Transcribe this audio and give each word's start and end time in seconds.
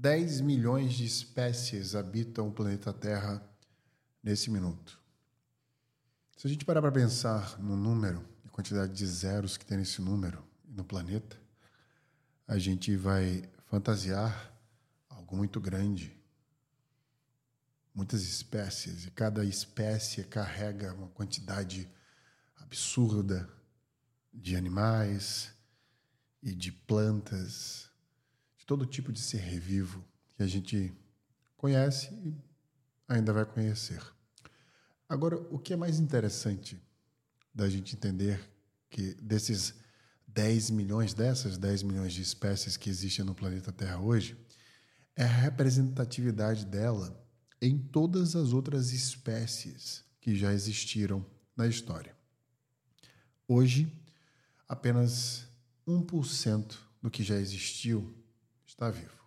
10 0.00 0.42
milhões 0.42 0.94
de 0.94 1.04
espécies 1.04 1.96
habitam 1.96 2.46
o 2.46 2.52
planeta 2.52 2.92
Terra 2.92 3.42
nesse 4.22 4.48
minuto. 4.48 4.96
Se 6.36 6.46
a 6.46 6.50
gente 6.50 6.64
parar 6.64 6.80
para 6.80 6.92
pensar 6.92 7.58
no 7.58 7.76
número, 7.76 8.24
a 8.46 8.48
quantidade 8.48 8.92
de 8.92 9.04
zeros 9.04 9.56
que 9.56 9.66
tem 9.66 9.76
nesse 9.76 10.00
número 10.00 10.40
no 10.68 10.84
planeta, 10.84 11.36
a 12.46 12.56
gente 12.58 12.94
vai 12.94 13.42
fantasiar 13.66 14.56
algo 15.08 15.36
muito 15.36 15.60
grande. 15.60 16.16
Muitas 17.92 18.22
espécies, 18.22 19.04
e 19.04 19.10
cada 19.10 19.44
espécie 19.44 20.22
carrega 20.22 20.94
uma 20.94 21.08
quantidade 21.08 21.90
absurda 22.54 23.48
de 24.32 24.54
animais 24.54 25.52
e 26.40 26.54
de 26.54 26.70
plantas, 26.70 27.87
todo 28.68 28.84
tipo 28.84 29.10
de 29.10 29.18
ser 29.18 29.58
vivo 29.58 30.04
que 30.36 30.42
a 30.42 30.46
gente 30.46 30.92
conhece 31.56 32.12
e 32.22 32.34
ainda 33.08 33.32
vai 33.32 33.46
conhecer. 33.46 33.98
Agora, 35.08 35.38
o 35.50 35.58
que 35.58 35.72
é 35.72 35.76
mais 35.76 35.98
interessante 35.98 36.78
da 37.54 37.66
gente 37.66 37.96
entender 37.96 38.38
que 38.90 39.14
desses 39.14 39.74
10 40.26 40.68
milhões, 40.68 41.14
dessas 41.14 41.56
10 41.56 41.82
milhões 41.82 42.12
de 42.12 42.20
espécies 42.20 42.76
que 42.76 42.90
existem 42.90 43.24
no 43.24 43.34
planeta 43.34 43.72
Terra 43.72 43.98
hoje, 44.00 44.36
é 45.16 45.24
a 45.24 45.26
representatividade 45.26 46.66
dela 46.66 47.26
em 47.62 47.78
todas 47.78 48.36
as 48.36 48.52
outras 48.52 48.92
espécies 48.92 50.04
que 50.20 50.36
já 50.36 50.52
existiram 50.52 51.24
na 51.56 51.66
história. 51.66 52.14
Hoje, 53.48 53.90
apenas 54.68 55.48
1% 55.86 56.76
do 57.00 57.10
que 57.10 57.24
já 57.24 57.36
existiu 57.36 58.14
está 58.78 58.90
vivo. 58.90 59.18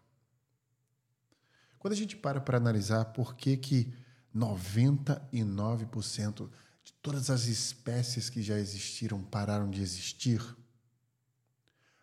Quando 1.77 1.91
a 1.91 1.97
gente 1.97 2.15
para 2.15 2.39
para 2.39 2.57
analisar 2.57 3.03
por 3.05 3.35
que, 3.35 3.57
que 3.57 3.93
99% 4.33 6.49
de 6.83 6.93
todas 6.93 7.29
as 7.29 7.45
espécies 7.47 8.29
que 8.29 8.41
já 8.41 8.57
existiram 8.57 9.21
pararam 9.21 9.69
de 9.69 9.81
existir, 9.81 10.41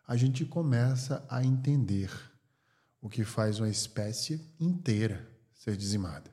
a 0.07 0.15
gente 0.15 0.45
começa 0.45 1.25
a 1.29 1.43
entender 1.43 2.13
o 3.01 3.09
que 3.09 3.25
faz 3.25 3.59
uma 3.61 3.71
espécie 3.71 4.47
inteira 4.61 5.27
ser 5.55 5.75
dizimada. 5.75 6.31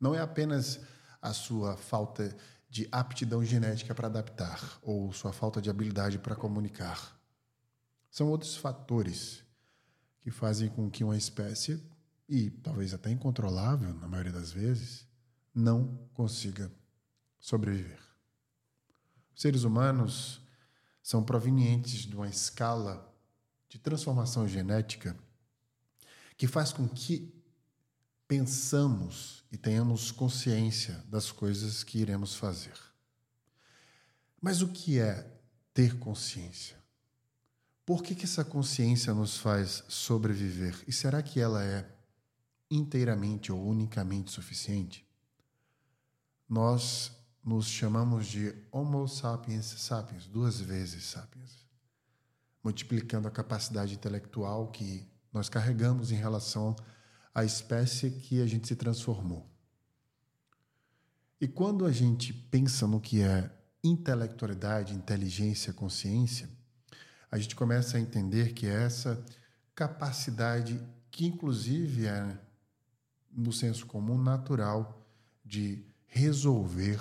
Não 0.00 0.12
é 0.14 0.20
apenas 0.20 0.80
a 1.22 1.32
sua 1.32 1.76
falta 1.76 2.36
de 2.68 2.88
aptidão 2.90 3.44
genética 3.44 3.94
para 3.94 4.08
adaptar 4.08 4.80
ou 4.82 5.12
sua 5.12 5.32
falta 5.32 5.62
de 5.62 5.70
habilidade 5.70 6.18
para 6.18 6.34
comunicar. 6.34 7.16
São 8.10 8.28
outros 8.28 8.56
fatores 8.56 9.43
que 10.24 10.30
fazem 10.30 10.70
com 10.70 10.90
que 10.90 11.04
uma 11.04 11.18
espécie, 11.18 11.84
e 12.26 12.48
talvez 12.48 12.94
até 12.94 13.10
incontrolável 13.10 13.92
na 13.92 14.08
maioria 14.08 14.32
das 14.32 14.50
vezes, 14.50 15.06
não 15.54 15.98
consiga 16.14 16.72
sobreviver. 17.38 18.00
Os 19.34 19.42
seres 19.42 19.64
humanos 19.64 20.40
são 21.02 21.22
provenientes 21.22 22.06
de 22.06 22.16
uma 22.16 22.26
escala 22.26 23.14
de 23.68 23.78
transformação 23.78 24.48
genética 24.48 25.14
que 26.38 26.46
faz 26.46 26.72
com 26.72 26.88
que 26.88 27.30
pensamos 28.26 29.44
e 29.52 29.58
tenhamos 29.58 30.10
consciência 30.10 31.04
das 31.06 31.30
coisas 31.30 31.84
que 31.84 31.98
iremos 31.98 32.34
fazer. 32.34 32.72
Mas 34.40 34.62
o 34.62 34.68
que 34.68 34.98
é 34.98 35.30
ter 35.74 35.98
consciência? 35.98 36.82
Por 37.86 38.02
que, 38.02 38.14
que 38.14 38.24
essa 38.24 38.44
consciência 38.44 39.12
nos 39.12 39.36
faz 39.36 39.84
sobreviver? 39.88 40.82
E 40.88 40.92
será 40.92 41.22
que 41.22 41.38
ela 41.38 41.62
é 41.62 41.86
inteiramente 42.70 43.52
ou 43.52 43.62
unicamente 43.62 44.30
suficiente? 44.30 45.06
Nós 46.48 47.12
nos 47.44 47.66
chamamos 47.66 48.26
de 48.26 48.54
Homo 48.72 49.06
sapiens 49.06 49.66
sapiens, 49.66 50.26
duas 50.26 50.60
vezes 50.60 51.04
sapiens, 51.04 51.66
multiplicando 52.62 53.28
a 53.28 53.30
capacidade 53.30 53.94
intelectual 53.94 54.68
que 54.68 55.06
nós 55.30 55.50
carregamos 55.50 56.10
em 56.10 56.16
relação 56.16 56.74
a 57.34 57.44
espécie 57.44 58.12
que 58.12 58.40
a 58.40 58.46
gente 58.46 58.66
se 58.66 58.76
transformou. 58.76 59.46
E 61.38 61.46
quando 61.46 61.84
a 61.84 61.92
gente 61.92 62.32
pensa 62.32 62.86
no 62.86 63.00
que 63.00 63.20
é 63.20 63.50
intelectualidade, 63.82 64.94
inteligência, 64.94 65.72
consciência, 65.72 66.48
a 67.34 67.38
gente 67.38 67.56
começa 67.56 67.96
a 67.96 68.00
entender 68.00 68.52
que 68.52 68.64
essa 68.64 69.20
capacidade 69.74 70.80
que 71.10 71.26
inclusive 71.26 72.06
é 72.06 72.38
no 73.28 73.52
senso 73.52 73.86
comum 73.86 74.16
natural 74.16 75.04
de 75.44 75.84
resolver 76.06 77.00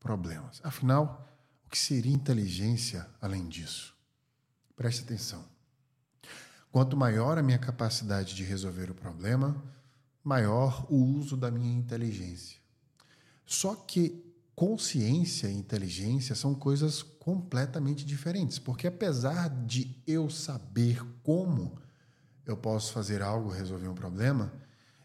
problemas. 0.00 0.58
Afinal, 0.64 1.28
o 1.66 1.68
que 1.68 1.76
seria 1.76 2.14
inteligência 2.14 3.06
além 3.20 3.46
disso? 3.46 3.94
Preste 4.74 5.02
atenção. 5.02 5.44
Quanto 6.72 6.96
maior 6.96 7.36
a 7.36 7.42
minha 7.42 7.58
capacidade 7.58 8.34
de 8.34 8.42
resolver 8.42 8.90
o 8.90 8.94
problema, 8.94 9.62
maior 10.24 10.86
o 10.88 10.96
uso 10.96 11.36
da 11.36 11.50
minha 11.50 11.78
inteligência. 11.78 12.58
Só 13.44 13.74
que 13.74 14.23
consciência 14.54 15.48
e 15.48 15.54
inteligência 15.54 16.34
são 16.34 16.54
coisas 16.54 17.02
completamente 17.02 18.04
diferentes, 18.04 18.58
porque 18.58 18.86
apesar 18.86 19.48
de 19.48 19.96
eu 20.06 20.30
saber 20.30 21.04
como 21.22 21.78
eu 22.46 22.56
posso 22.56 22.92
fazer 22.92 23.22
algo 23.22 23.50
resolver 23.50 23.88
um 23.88 23.94
problema, 23.94 24.52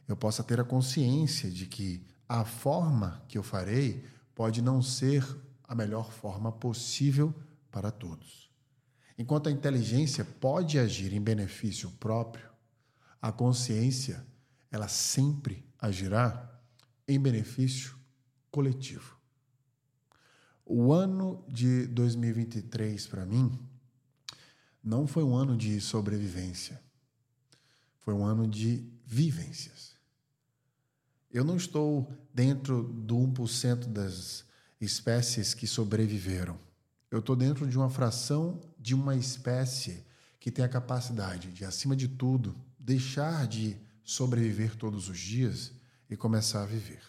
eu 0.07 0.15
possa 0.15 0.43
ter 0.43 0.59
a 0.59 0.63
consciência 0.63 1.49
de 1.49 1.65
que 1.65 2.05
a 2.27 2.43
forma 2.45 3.23
que 3.27 3.37
eu 3.37 3.43
farei 3.43 4.05
pode 4.35 4.61
não 4.61 4.81
ser 4.81 5.25
a 5.63 5.73
melhor 5.73 6.11
forma 6.11 6.51
possível 6.51 7.33
para 7.71 7.91
todos. 7.91 8.49
Enquanto 9.17 9.49
a 9.49 9.51
inteligência 9.51 10.23
pode 10.23 10.79
agir 10.79 11.13
em 11.13 11.21
benefício 11.21 11.91
próprio, 11.91 12.49
a 13.21 13.31
consciência 13.31 14.25
ela 14.71 14.87
sempre 14.87 15.65
agirá 15.79 16.49
em 17.07 17.19
benefício 17.19 17.97
coletivo. 18.51 19.18
O 20.71 20.93
ano 20.93 21.43
de 21.47 21.87
2023 21.87 23.07
para 23.07 23.25
mim 23.25 23.57
não 24.83 25.07
foi 25.07 25.23
um 25.23 25.35
ano 25.35 25.57
de 25.57 25.81
sobrevivência. 25.81 26.79
Foi 27.97 28.13
um 28.13 28.23
ano 28.23 28.47
de 28.47 28.87
vivências. 29.03 29.95
Eu 31.31 31.43
não 31.43 31.57
estou 31.57 32.13
dentro 32.31 32.83
do 32.83 33.17
1% 33.17 33.87
das 33.87 34.45
espécies 34.79 35.55
que 35.55 35.65
sobreviveram. 35.65 36.59
Eu 37.09 37.17
estou 37.17 37.35
dentro 37.35 37.65
de 37.65 37.75
uma 37.75 37.89
fração 37.89 38.61
de 38.77 38.93
uma 38.93 39.15
espécie 39.15 40.05
que 40.39 40.51
tem 40.51 40.63
a 40.63 40.69
capacidade 40.69 41.51
de, 41.51 41.65
acima 41.65 41.95
de 41.95 42.07
tudo, 42.07 42.55
deixar 42.77 43.47
de 43.47 43.75
sobreviver 44.03 44.75
todos 44.75 45.09
os 45.09 45.17
dias 45.17 45.71
e 46.07 46.15
começar 46.15 46.61
a 46.61 46.67
viver. 46.67 47.01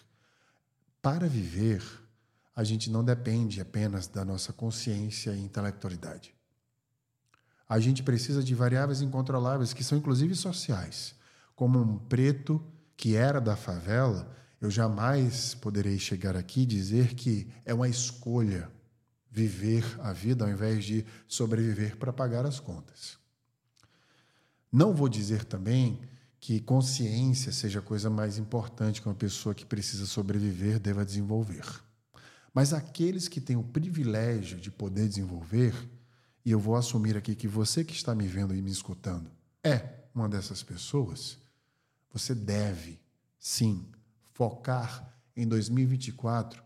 Para 1.02 1.28
viver, 1.28 1.82
a 2.54 2.64
gente 2.64 2.90
não 2.90 3.04
depende 3.04 3.60
apenas 3.60 4.06
da 4.06 4.24
nossa 4.24 4.52
consciência 4.52 5.30
e 5.32 5.40
intelectualidade. 5.40 6.34
A 7.68 7.78
gente 7.78 8.02
precisa 8.02 8.42
de 8.42 8.54
variáveis 8.54 9.00
incontroláveis 9.00 9.72
que 9.72 9.84
são 9.84 9.96
inclusive 9.96 10.34
sociais. 10.34 11.14
Como 11.54 11.80
um 11.80 11.98
preto 11.98 12.60
que 12.96 13.14
era 13.14 13.40
da 13.40 13.56
favela, 13.56 14.34
eu 14.60 14.70
jamais 14.70 15.54
poderei 15.54 15.98
chegar 15.98 16.36
aqui 16.36 16.62
e 16.62 16.66
dizer 16.66 17.14
que 17.14 17.48
é 17.64 17.72
uma 17.72 17.88
escolha 17.88 18.70
viver 19.30 19.84
a 20.00 20.12
vida 20.12 20.44
ao 20.44 20.50
invés 20.50 20.84
de 20.84 21.06
sobreviver 21.28 21.96
para 21.96 22.12
pagar 22.12 22.44
as 22.44 22.58
contas. 22.58 23.16
Não 24.72 24.92
vou 24.92 25.08
dizer 25.08 25.44
também 25.44 26.00
que 26.40 26.60
consciência 26.60 27.52
seja 27.52 27.78
a 27.78 27.82
coisa 27.82 28.10
mais 28.10 28.38
importante 28.38 29.00
que 29.00 29.08
uma 29.08 29.14
pessoa 29.14 29.54
que 29.54 29.64
precisa 29.64 30.06
sobreviver 30.06 30.80
deva 30.80 31.04
desenvolver. 31.04 31.64
Mas 32.52 32.72
aqueles 32.72 33.28
que 33.28 33.40
têm 33.40 33.56
o 33.56 33.62
privilégio 33.62 34.58
de 34.58 34.70
poder 34.70 35.08
desenvolver, 35.08 35.74
e 36.44 36.50
eu 36.50 36.58
vou 36.58 36.76
assumir 36.76 37.16
aqui 37.16 37.34
que 37.34 37.46
você 37.46 37.84
que 37.84 37.92
está 37.92 38.14
me 38.14 38.26
vendo 38.26 38.54
e 38.54 38.62
me 38.62 38.70
escutando 38.70 39.30
é 39.62 40.00
uma 40.14 40.28
dessas 40.28 40.62
pessoas, 40.62 41.38
você 42.12 42.34
deve, 42.34 43.00
sim, 43.38 43.86
focar 44.34 45.14
em 45.36 45.46
2024 45.46 46.62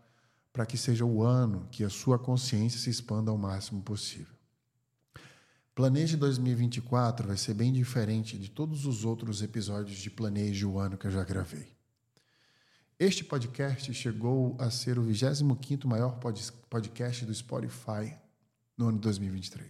para 0.51 0.65
que 0.65 0.77
seja 0.77 1.03
o 1.03 1.21
ano 1.21 1.67
que 1.69 1.83
a 1.83 1.89
sua 1.89 2.17
consciência 2.17 2.79
se 2.79 2.89
expanda 2.89 3.29
ao 3.29 3.37
máximo 3.37 3.81
possível. 3.81 4.33
Planeje 5.75 6.15
2024 6.15 7.27
vai 7.27 7.35
ser 7.35 7.53
bem 7.53 7.73
diferente 7.73 8.37
de 8.37 8.49
todos 8.49 8.85
os 8.85 9.03
outros 9.03 9.41
episódios 9.41 9.97
de 9.97 10.09
Planeje 10.09 10.65
o 10.65 10.79
Ano 10.79 10.97
que 10.97 11.05
eu 11.05 11.11
já 11.11 11.25
gravei. 11.25 11.74
Este 12.97 13.25
podcast 13.25 13.93
chegou 13.93 14.55
a 14.57 14.71
ser 14.71 14.97
o 14.97 15.03
25º 15.03 15.85
maior 15.85 16.17
podcast 16.69 17.25
do 17.25 17.33
Spotify 17.35 18.15
no 18.77 18.87
ano 18.87 18.97
de 18.97 19.03
2023. 19.03 19.69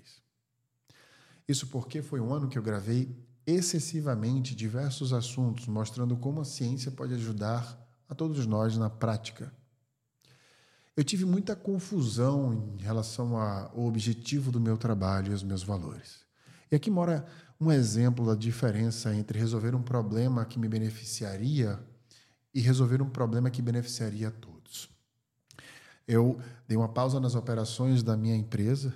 Isso 1.48 1.66
porque 1.66 2.04
foi 2.04 2.20
um 2.20 2.32
ano 2.32 2.48
que 2.48 2.56
eu 2.56 2.62
gravei 2.62 3.18
excessivamente 3.48 4.54
diversos 4.54 5.12
assuntos, 5.12 5.66
mostrando 5.66 6.16
como 6.16 6.42
a 6.42 6.46
ciência 6.46 6.92
pode 6.92 7.16
ajudar 7.16 7.84
a 8.08 8.14
todos 8.14 8.46
nós 8.46 8.78
na 8.78 8.92
prática. 8.92 9.52
Eu 10.96 11.04
tive 11.04 11.26
muita 11.26 11.56
confusão 11.56 12.54
em 12.54 12.84
relação 12.84 13.38
ao 13.38 13.88
objetivo 13.88 14.52
do 14.52 14.62
meu 14.62 14.78
trabalho 14.78 15.32
e 15.32 15.36
os 15.36 15.42
meus 15.42 15.64
valores. 15.64 16.20
E 16.72 16.76
aqui 16.76 16.92
mora 16.92 17.26
um 17.60 17.72
exemplo 17.72 18.24
da 18.24 18.36
diferença 18.36 19.16
entre 19.16 19.40
resolver 19.40 19.74
um 19.74 19.82
problema 19.82 20.46
que 20.46 20.60
me 20.60 20.68
beneficiaria 20.68 21.84
e 22.56 22.62
resolver 22.62 23.02
um 23.02 23.10
problema 23.10 23.52
que 23.52 23.62
beneficiaria 23.62 24.30
a 24.30 24.32
todos. 24.32 24.90
Eu 26.08 26.40
dei 26.66 26.78
uma 26.78 26.88
pausa 26.88 27.20
nas 27.20 27.36
operações 27.36 28.02
da 28.02 28.16
minha 28.16 28.36
empresa, 28.36 28.96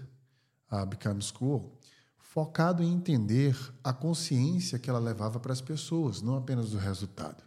a 0.70 0.86
Become 0.86 1.22
School, 1.22 1.78
focado 2.18 2.82
em 2.82 2.94
entender 2.94 3.58
a 3.84 3.92
consciência 3.92 4.80
que 4.80 4.90
ela 4.90 5.00
levava 5.00 5.40
para 5.42 5.52
as 5.52 5.60
pessoas, 5.60 6.22
não 6.22 6.38
apenas 6.38 6.72
do 6.72 6.78
resultado. 6.78 7.44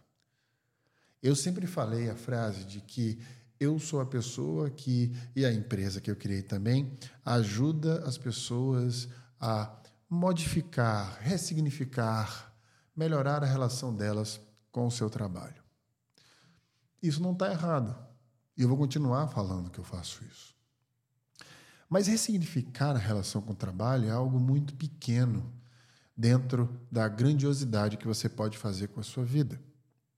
Eu 1.23 1.35
sempre 1.35 1.67
falei 1.67 2.11
a 2.11 2.17
frase 2.17 2.64
de 2.64 2.81
que 2.81 3.19
eu 3.59 3.79
sou 3.79 4.00
a 4.00 4.06
pessoa 4.06 4.69
que, 4.69 5.14
e 5.35 5.47
a 5.47 5.53
empresa 5.53 6.00
que 6.00 6.11
eu 6.11 6.17
criei 6.17 6.43
também, 6.43 6.93
ajuda 7.25 8.05
as 8.05 8.19
pessoas 8.19 9.09
a 9.41 9.73
modificar, 10.11 11.17
ressignificar, 11.20 12.53
melhorar 12.94 13.43
a 13.43 13.47
relação 13.47 13.94
delas 13.94 14.41
com 14.73 14.87
o 14.87 14.91
seu 14.91 15.09
trabalho. 15.09 15.62
Isso 17.02 17.20
não 17.20 17.32
está 17.32 17.50
errado. 17.50 17.96
E 18.56 18.62
eu 18.62 18.69
vou 18.69 18.76
continuar 18.76 19.28
falando 19.28 19.70
que 19.70 19.78
eu 19.78 19.84
faço 19.84 20.25
isso. 20.25 20.54
Mas 21.88 22.06
ressignificar 22.06 22.94
a 22.94 22.99
relação 22.99 23.43
com 23.43 23.52
o 23.52 23.56
trabalho 23.56 24.08
é 24.08 24.10
algo 24.10 24.38
muito 24.38 24.75
pequeno 24.75 25.52
dentro 26.16 26.81
da 26.90 27.08
grandiosidade 27.08 27.96
que 27.96 28.06
você 28.06 28.28
pode 28.28 28.56
fazer 28.56 28.88
com 28.88 29.00
a 29.00 29.02
sua 29.02 29.25
vida. 29.25 29.60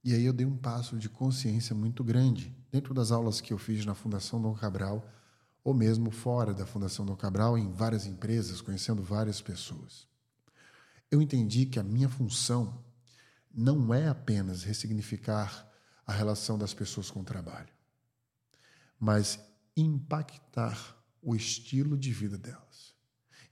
E 0.03 0.13
aí 0.13 0.23
eu 0.23 0.33
dei 0.33 0.45
um 0.45 0.55
passo 0.55 0.97
de 0.97 1.09
consciência 1.09 1.75
muito 1.75 2.03
grande 2.03 2.55
dentro 2.71 2.93
das 2.93 3.11
aulas 3.11 3.41
que 3.41 3.51
eu 3.51 3.57
fiz 3.57 3.85
na 3.85 3.95
Fundação 3.95 4.41
Dom 4.41 4.53
Cabral, 4.53 5.09
ou 5.63 5.73
mesmo 5.73 6.11
fora 6.11 6.53
da 6.53 6.65
Fundação 6.65 7.05
Dom 7.05 7.15
Cabral, 7.15 7.57
em 7.57 7.71
várias 7.71 8.05
empresas, 8.05 8.61
conhecendo 8.61 9.01
várias 9.01 9.41
pessoas. 9.41 10.07
Eu 11.09 11.21
entendi 11.21 11.65
que 11.65 11.79
a 11.79 11.83
minha 11.83 12.07
função 12.07 12.83
não 13.51 13.93
é 13.93 14.07
apenas 14.07 14.63
ressignificar 14.63 15.64
a 16.05 16.13
relação 16.13 16.57
das 16.57 16.73
pessoas 16.73 17.09
com 17.09 17.21
o 17.21 17.25
trabalho, 17.25 17.73
mas 18.99 19.39
impactar 19.75 20.95
o 21.21 21.35
estilo 21.35 21.97
de 21.97 22.13
vida 22.13 22.37
delas. 22.37 22.93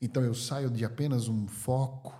Então 0.02 0.24
eu 0.24 0.36
saio 0.36 0.70
de 0.70 0.86
apenas 0.86 1.28
um 1.28 1.48
foco 1.48 2.14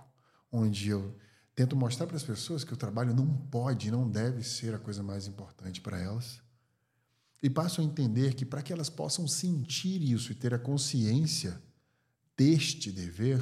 onde 0.50 0.88
eu 0.88 1.16
tento 1.54 1.76
mostrar 1.76 2.06
para 2.06 2.16
as 2.16 2.22
pessoas 2.22 2.64
que 2.64 2.74
o 2.74 2.76
trabalho 2.76 3.14
não 3.14 3.26
pode, 3.26 3.90
não 3.90 4.08
deve 4.08 4.42
ser 4.42 4.74
a 4.74 4.78
coisa 4.78 5.02
mais 5.02 5.26
importante 5.26 5.80
para 5.80 5.98
elas. 6.00 6.40
E 7.42 7.48
passo 7.48 7.80
a 7.80 7.84
entender 7.84 8.34
que 8.34 8.44
para 8.44 8.62
que 8.62 8.72
elas 8.72 8.88
possam 8.88 9.28
sentir 9.28 10.02
isso 10.02 10.32
e 10.32 10.34
ter 10.34 10.54
a 10.54 10.58
consciência 10.58 11.62
deste 12.36 12.90
dever, 12.90 13.40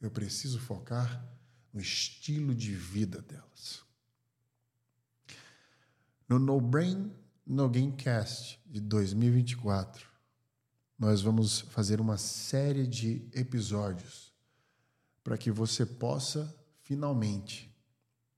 eu 0.00 0.10
preciso 0.10 0.58
focar 0.58 1.24
no 1.72 1.80
estilo 1.80 2.54
de 2.54 2.74
vida 2.74 3.20
delas. 3.20 3.87
No 6.28 6.38
No 6.38 6.60
Brain 6.60 7.10
No 7.46 7.70
Gamecast 7.70 8.60
de 8.66 8.80
2024, 8.80 10.06
nós 10.98 11.22
vamos 11.22 11.60
fazer 11.60 12.02
uma 12.02 12.18
série 12.18 12.86
de 12.86 13.26
episódios 13.32 14.30
para 15.24 15.38
que 15.38 15.50
você 15.50 15.86
possa 15.86 16.54
finalmente 16.82 17.74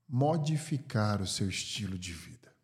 modificar 0.09 1.21
o 1.21 1.27
seu 1.27 1.49
estilo 1.49 1.99
de 1.99 2.13
vida. 2.13 2.55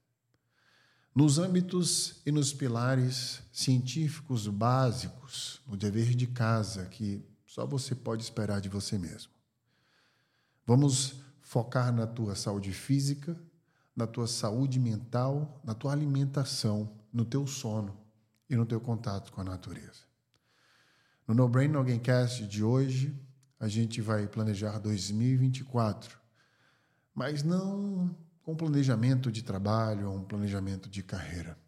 Nos 1.12 1.40
âmbitos 1.40 2.22
e 2.24 2.30
nos 2.30 2.52
pilares 2.52 3.42
científicos 3.52 4.46
básicos, 4.46 5.60
no 5.66 5.76
dever 5.76 6.14
de 6.14 6.28
casa 6.28 6.86
que 6.86 7.20
só 7.44 7.66
você 7.66 7.96
pode 7.96 8.22
esperar 8.22 8.60
de 8.60 8.68
você 8.68 8.96
mesmo. 8.96 9.32
Vamos 10.64 11.16
focar 11.40 11.92
na 11.92 12.06
tua 12.06 12.36
saúde 12.36 12.72
física, 12.72 13.36
na 13.96 14.06
tua 14.06 14.26
saúde 14.26 14.78
mental, 14.78 15.60
na 15.64 15.74
tua 15.74 15.92
alimentação, 15.92 16.92
no 17.10 17.24
teu 17.24 17.46
sono 17.46 17.96
e 18.48 18.54
no 18.54 18.66
teu 18.66 18.80
contato 18.80 19.32
com 19.32 19.40
a 19.40 19.44
natureza. 19.44 20.04
No 21.26 21.34
No 21.34 21.48
Brain 21.48 21.68
No 21.68 21.82
Gamecast 21.82 22.46
de 22.46 22.62
hoje, 22.62 23.18
a 23.58 23.66
gente 23.66 24.02
vai 24.02 24.28
planejar 24.28 24.78
2024, 24.78 26.18
mas 27.14 27.42
não 27.42 28.14
com 28.42 28.54
planejamento 28.54 29.32
de 29.32 29.42
trabalho 29.42 30.10
ou 30.10 30.18
um 30.18 30.24
planejamento 30.24 30.88
de 30.88 31.02
carreira. 31.02 31.58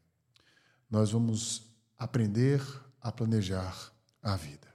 Nós 0.88 1.10
vamos 1.10 1.66
aprender 1.98 2.62
a 3.00 3.10
planejar 3.10 3.92
a 4.22 4.36
vida. 4.36 4.67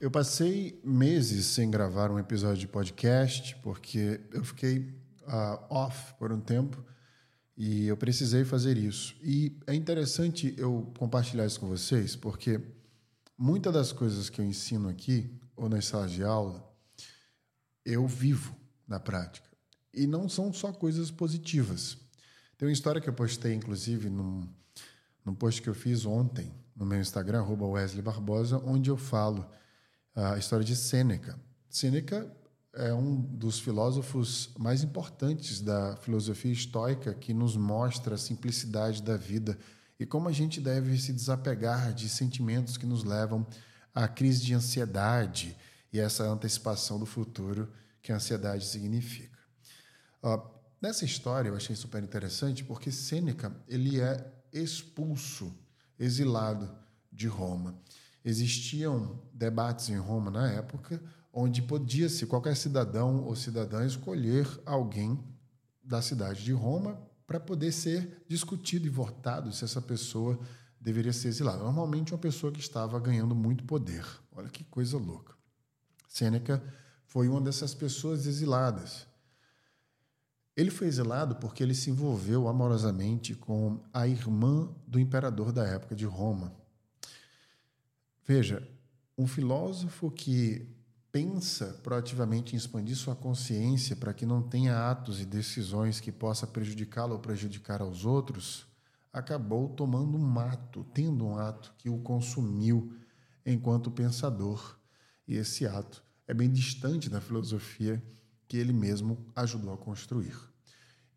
Eu 0.00 0.10
passei 0.10 0.80
meses 0.82 1.44
sem 1.44 1.70
gravar 1.70 2.10
um 2.10 2.18
episódio 2.18 2.56
de 2.56 2.66
podcast, 2.66 3.54
porque 3.56 4.18
eu 4.32 4.42
fiquei 4.42 4.78
uh, 5.24 5.62
off 5.68 6.14
por 6.14 6.32
um 6.32 6.40
tempo 6.40 6.82
e 7.54 7.86
eu 7.86 7.98
precisei 7.98 8.42
fazer 8.42 8.78
isso. 8.78 9.14
E 9.22 9.60
é 9.66 9.74
interessante 9.74 10.54
eu 10.56 10.90
compartilhar 10.98 11.44
isso 11.44 11.60
com 11.60 11.68
vocês, 11.68 12.16
porque 12.16 12.58
muitas 13.36 13.74
das 13.74 13.92
coisas 13.92 14.30
que 14.30 14.40
eu 14.40 14.44
ensino 14.46 14.88
aqui, 14.88 15.38
ou 15.54 15.68
nas 15.68 15.84
salas 15.84 16.12
de 16.12 16.24
aula, 16.24 16.66
eu 17.84 18.06
vivo 18.06 18.56
na 18.88 18.98
prática. 18.98 19.50
E 19.92 20.06
não 20.06 20.30
são 20.30 20.50
só 20.50 20.72
coisas 20.72 21.10
positivas. 21.10 21.98
Tem 22.56 22.66
uma 22.66 22.72
história 22.72 23.02
que 23.02 23.08
eu 23.10 23.12
postei, 23.12 23.52
inclusive, 23.52 24.08
num, 24.08 24.48
num 25.26 25.34
post 25.34 25.60
que 25.60 25.68
eu 25.68 25.74
fiz 25.74 26.06
ontem 26.06 26.50
no 26.74 26.86
meu 26.86 26.98
Instagram, 26.98 27.44
Wesley 27.44 28.00
Barbosa, 28.00 28.56
onde 28.64 28.88
eu 28.88 28.96
falo 28.96 29.46
a 30.14 30.36
história 30.36 30.64
de 30.64 30.74
Sêneca. 30.74 31.38
Sêneca 31.68 32.30
é 32.74 32.92
um 32.92 33.20
dos 33.20 33.58
filósofos 33.58 34.50
mais 34.58 34.82
importantes 34.82 35.60
da 35.60 35.96
filosofia 35.96 36.52
estoica 36.52 37.14
que 37.14 37.34
nos 37.34 37.56
mostra 37.56 38.14
a 38.14 38.18
simplicidade 38.18 39.02
da 39.02 39.16
vida 39.16 39.58
e 39.98 40.06
como 40.06 40.28
a 40.28 40.32
gente 40.32 40.60
deve 40.60 40.98
se 40.98 41.12
desapegar 41.12 41.92
de 41.92 42.08
sentimentos 42.08 42.76
que 42.76 42.86
nos 42.86 43.04
levam 43.04 43.46
à 43.94 44.06
crise 44.08 44.42
de 44.42 44.54
ansiedade 44.54 45.56
e 45.92 45.98
essa 45.98 46.24
antecipação 46.24 46.98
do 46.98 47.06
futuro 47.06 47.72
que 48.00 48.12
a 48.12 48.16
ansiedade 48.16 48.64
significa. 48.66 49.38
Uh, 50.22 50.40
nessa 50.80 51.04
história 51.04 51.48
eu 51.48 51.56
achei 51.56 51.74
super 51.74 52.02
interessante 52.02 52.64
porque 52.64 52.90
Sêneca 52.90 53.54
ele 53.68 54.00
é 54.00 54.32
expulso, 54.52 55.52
exilado 55.98 56.72
de 57.12 57.26
Roma 57.26 57.80
existiam 58.24 59.20
debates 59.32 59.88
em 59.88 59.96
Roma 59.96 60.30
na 60.30 60.50
época 60.50 61.02
onde 61.32 61.62
podia-se 61.62 62.26
qualquer 62.26 62.56
cidadão 62.56 63.24
ou 63.24 63.36
cidadã 63.36 63.84
escolher 63.86 64.46
alguém 64.66 65.22
da 65.82 66.02
cidade 66.02 66.44
de 66.44 66.52
Roma 66.52 67.00
para 67.26 67.38
poder 67.38 67.72
ser 67.72 68.24
discutido 68.28 68.86
e 68.86 68.90
votado 68.90 69.52
se 69.52 69.64
essa 69.64 69.80
pessoa 69.80 70.38
deveria 70.80 71.12
ser 71.12 71.28
exilada. 71.28 71.62
Normalmente 71.62 72.12
uma 72.12 72.18
pessoa 72.18 72.52
que 72.52 72.58
estava 72.58 72.98
ganhando 72.98 73.34
muito 73.34 73.64
poder. 73.64 74.04
Olha 74.32 74.48
que 74.48 74.64
coisa 74.64 74.98
louca. 74.98 75.34
Sêneca 76.08 76.62
foi 77.06 77.28
uma 77.28 77.40
dessas 77.40 77.74
pessoas 77.74 78.26
exiladas. 78.26 79.06
Ele 80.56 80.70
foi 80.70 80.88
exilado 80.88 81.36
porque 81.36 81.62
ele 81.62 81.74
se 81.74 81.90
envolveu 81.90 82.48
amorosamente 82.48 83.34
com 83.34 83.80
a 83.92 84.06
irmã 84.06 84.68
do 84.86 84.98
imperador 84.98 85.52
da 85.52 85.64
época 85.64 85.94
de 85.94 86.04
Roma, 86.04 86.52
Veja, 88.26 88.66
um 89.16 89.26
filósofo 89.26 90.10
que 90.10 90.66
pensa 91.12 91.78
proativamente 91.82 92.54
em 92.54 92.56
expandir 92.56 92.96
sua 92.96 93.16
consciência 93.16 93.96
para 93.96 94.14
que 94.14 94.24
não 94.24 94.42
tenha 94.42 94.90
atos 94.90 95.20
e 95.20 95.26
decisões 95.26 95.98
que 95.98 96.12
possa 96.12 96.46
prejudicá-lo 96.46 97.14
ou 97.14 97.18
prejudicar 97.18 97.80
aos 97.80 98.04
outros, 98.04 98.66
acabou 99.12 99.68
tomando 99.70 100.16
um 100.16 100.38
ato, 100.38 100.84
tendo 100.94 101.24
um 101.24 101.36
ato 101.36 101.74
que 101.76 101.90
o 101.90 101.98
consumiu 101.98 102.94
enquanto 103.44 103.90
pensador. 103.90 104.78
E 105.26 105.34
esse 105.34 105.66
ato 105.66 106.02
é 106.26 106.34
bem 106.34 106.50
distante 106.50 107.08
da 107.08 107.20
filosofia 107.20 108.02
que 108.46 108.56
ele 108.56 108.72
mesmo 108.72 109.26
ajudou 109.34 109.72
a 109.72 109.78
construir. 109.78 110.36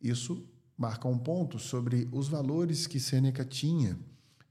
Isso 0.01 0.47
marca 0.77 1.07
um 1.07 1.17
ponto 1.17 1.59
sobre 1.59 2.09
os 2.11 2.27
valores 2.27 2.87
que 2.87 2.99
Sêneca 2.99 3.45
tinha 3.45 3.97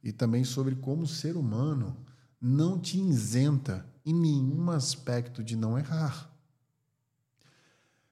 e 0.02 0.12
também 0.12 0.44
sobre 0.44 0.76
como 0.76 1.02
o 1.02 1.08
ser 1.08 1.36
humano 1.36 1.96
não 2.42 2.76
te 2.76 2.98
isenta 2.98 3.86
em 4.04 4.12
nenhum 4.12 4.68
aspecto 4.72 5.44
de 5.44 5.54
não 5.54 5.78
errar. 5.78 6.28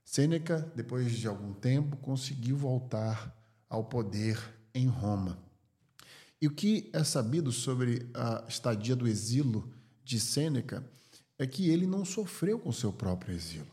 Sêneca, 0.04 0.72
depois 0.76 1.10
de 1.12 1.26
algum 1.26 1.52
tempo, 1.52 1.96
conseguiu 1.96 2.56
voltar 2.56 3.37
ao 3.68 3.84
poder 3.84 4.38
em 4.72 4.87
Roma. 4.87 5.37
E 6.40 6.46
o 6.46 6.54
que 6.54 6.88
é 6.92 7.02
sabido 7.02 7.50
sobre 7.50 8.08
a 8.14 8.44
estadia 8.49 8.94
do 8.94 9.08
exílio 9.08 9.68
de 10.04 10.20
Sêneca 10.20 10.88
é 11.37 11.44
que 11.44 11.68
ele 11.68 11.87
não 11.87 12.04
sofreu 12.04 12.58
com 12.58 12.70
seu 12.70 12.92
próprio 12.92 13.34
exílio. 13.34 13.72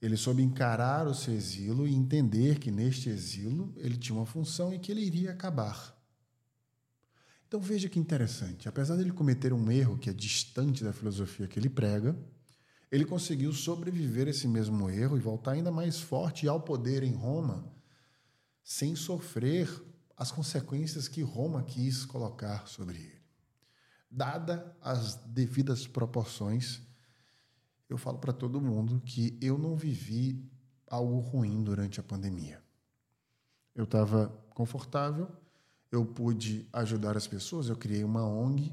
Ele 0.00 0.16
soube 0.16 0.42
encarar 0.42 1.08
o 1.08 1.14
seu 1.14 1.34
exílio 1.34 1.88
e 1.88 1.94
entender 1.94 2.60
que 2.60 2.70
neste 2.70 3.08
exílio 3.08 3.72
ele 3.76 3.96
tinha 3.96 4.16
uma 4.16 4.26
função 4.26 4.72
e 4.72 4.78
que 4.78 4.92
ele 4.92 5.00
iria 5.00 5.32
acabar. 5.32 5.97
Então 7.48 7.60
veja 7.60 7.88
que 7.88 7.98
interessante, 7.98 8.68
apesar 8.68 8.96
dele 8.96 9.10
cometer 9.10 9.54
um 9.54 9.72
erro 9.72 9.96
que 9.96 10.10
é 10.10 10.12
distante 10.12 10.84
da 10.84 10.92
filosofia 10.92 11.48
que 11.48 11.58
ele 11.58 11.70
prega, 11.70 12.14
ele 12.92 13.06
conseguiu 13.06 13.54
sobreviver 13.54 14.26
a 14.26 14.30
esse 14.30 14.46
mesmo 14.46 14.90
erro 14.90 15.16
e 15.16 15.20
voltar 15.20 15.52
ainda 15.52 15.70
mais 15.70 15.98
forte 15.98 16.46
ao 16.46 16.60
poder 16.60 17.02
em 17.02 17.14
Roma, 17.14 17.72
sem 18.62 18.94
sofrer 18.94 19.66
as 20.14 20.30
consequências 20.30 21.08
que 21.08 21.22
Roma 21.22 21.62
quis 21.62 22.04
colocar 22.04 22.66
sobre 22.66 22.98
ele. 22.98 23.22
Dada 24.10 24.76
as 24.82 25.14
devidas 25.14 25.86
proporções, 25.86 26.82
eu 27.88 27.96
falo 27.96 28.18
para 28.18 28.32
todo 28.32 28.60
mundo 28.60 29.00
que 29.00 29.38
eu 29.40 29.56
não 29.56 29.74
vivi 29.74 30.46
algo 30.86 31.18
ruim 31.20 31.62
durante 31.62 31.98
a 31.98 32.02
pandemia. 32.02 32.62
Eu 33.74 33.84
estava 33.84 34.28
confortável, 34.50 35.30
eu 35.90 36.04
pude 36.04 36.68
ajudar 36.72 37.16
as 37.16 37.26
pessoas, 37.26 37.68
eu 37.68 37.76
criei 37.76 38.04
uma 38.04 38.24
ONG 38.24 38.72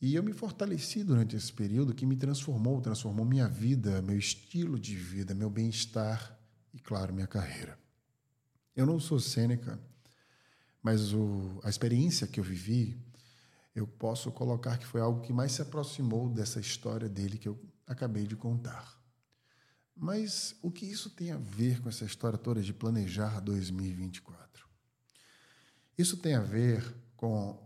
e 0.00 0.14
eu 0.14 0.22
me 0.22 0.32
fortaleci 0.32 1.02
durante 1.02 1.36
esse 1.36 1.52
período 1.52 1.94
que 1.94 2.04
me 2.04 2.16
transformou, 2.16 2.80
transformou 2.80 3.24
minha 3.24 3.48
vida, 3.48 4.02
meu 4.02 4.18
estilo 4.18 4.78
de 4.78 4.94
vida, 4.94 5.34
meu 5.34 5.48
bem-estar 5.48 6.38
e, 6.74 6.78
claro, 6.78 7.14
minha 7.14 7.26
carreira. 7.26 7.78
Eu 8.74 8.84
não 8.84 9.00
sou 9.00 9.18
Sêneca, 9.18 9.80
mas 10.82 11.12
o, 11.14 11.60
a 11.64 11.70
experiência 11.70 12.26
que 12.26 12.38
eu 12.38 12.44
vivi, 12.44 12.96
eu 13.74 13.86
posso 13.86 14.30
colocar 14.30 14.76
que 14.76 14.86
foi 14.86 15.00
algo 15.00 15.22
que 15.22 15.32
mais 15.32 15.52
se 15.52 15.62
aproximou 15.62 16.28
dessa 16.28 16.60
história 16.60 17.08
dele 17.08 17.38
que 17.38 17.48
eu 17.48 17.58
acabei 17.86 18.26
de 18.26 18.36
contar. 18.36 18.96
Mas 19.96 20.54
o 20.60 20.70
que 20.70 20.84
isso 20.84 21.08
tem 21.08 21.32
a 21.32 21.38
ver 21.38 21.80
com 21.80 21.88
essa 21.88 22.04
história 22.04 22.36
toda 22.36 22.60
de 22.60 22.74
planejar 22.74 23.40
2024? 23.40 24.45
Isso 25.98 26.16
tem 26.16 26.34
a 26.34 26.40
ver 26.40 26.94
com 27.16 27.58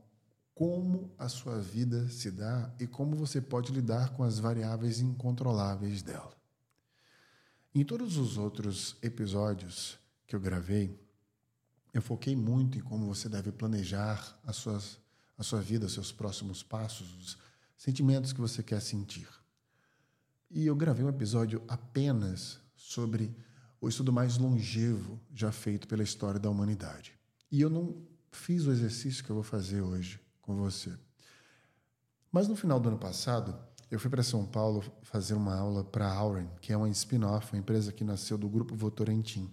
como 0.54 1.10
a 1.18 1.28
sua 1.28 1.58
vida 1.58 2.08
se 2.10 2.30
dá 2.30 2.70
e 2.78 2.87
como 2.87 3.16
você 3.16 3.40
pode 3.40 3.72
lidar 3.72 4.10
com 4.10 4.22
as 4.22 4.38
variáveis 4.38 5.00
incontroláveis 5.00 6.02
dela. 6.02 6.37
Em 7.75 7.84
todos 7.84 8.16
os 8.16 8.37
outros 8.37 8.96
episódios 9.00 9.99
que 10.26 10.37
eu 10.37 10.40
gravei, 10.40 10.99
eu 11.94 12.02
foquei 12.02 12.37
muito 12.37 12.78
em 12.78 12.82
como 12.82 13.06
você 13.06 13.28
deve 13.28 13.50
planejar 13.50 14.38
as 14.44 14.56
suas, 14.56 14.99
a 15.38 15.42
sua 15.42 15.60
vida, 15.60 15.87
os 15.87 15.94
seus 15.94 16.12
próximos 16.12 16.62
passos, 16.62 17.08
os 17.16 17.38
sentimentos 17.76 18.32
que 18.32 18.40
você 18.40 18.62
quer 18.62 18.80
sentir. 18.80 19.28
E 20.50 20.66
eu 20.66 20.76
gravei 20.76 21.04
um 21.04 21.08
episódio 21.08 21.62
apenas 21.68 22.60
sobre 22.76 23.34
o 23.80 23.88
estudo 23.88 24.12
mais 24.12 24.37
longevo 24.37 25.18
já 25.32 25.50
feito 25.50 25.88
pela 25.88 26.02
história 26.02 26.38
da 26.38 26.50
humanidade. 26.50 27.18
E 27.50 27.60
eu 27.60 27.70
não 27.70 28.09
fiz 28.30 28.66
o 28.66 28.72
exercício 28.72 29.25
que 29.25 29.30
eu 29.30 29.34
vou 29.34 29.42
fazer 29.42 29.80
hoje 29.80 30.20
com 30.40 30.56
você. 30.56 30.96
Mas 32.30 32.49
no 32.49 32.56
final 32.56 32.78
do 32.78 32.88
ano 32.88 32.99
passado, 32.99 33.58
eu 33.90 33.99
fui 33.99 34.08
para 34.08 34.22
São 34.22 34.46
Paulo 34.46 34.82
fazer 35.02 35.34
uma 35.34 35.54
aula 35.56 35.82
para 35.84 36.06
a 36.06 36.14
Auren, 36.14 36.49
que 36.60 36.72
é 36.72 36.76
uma 36.76 36.88
spin-off, 36.90 37.52
uma 37.52 37.58
empresa 37.58 37.92
que 37.92 38.04
nasceu 38.04 38.38
do 38.38 38.49
grupo 38.49 38.76
Votorantim. 38.76 39.52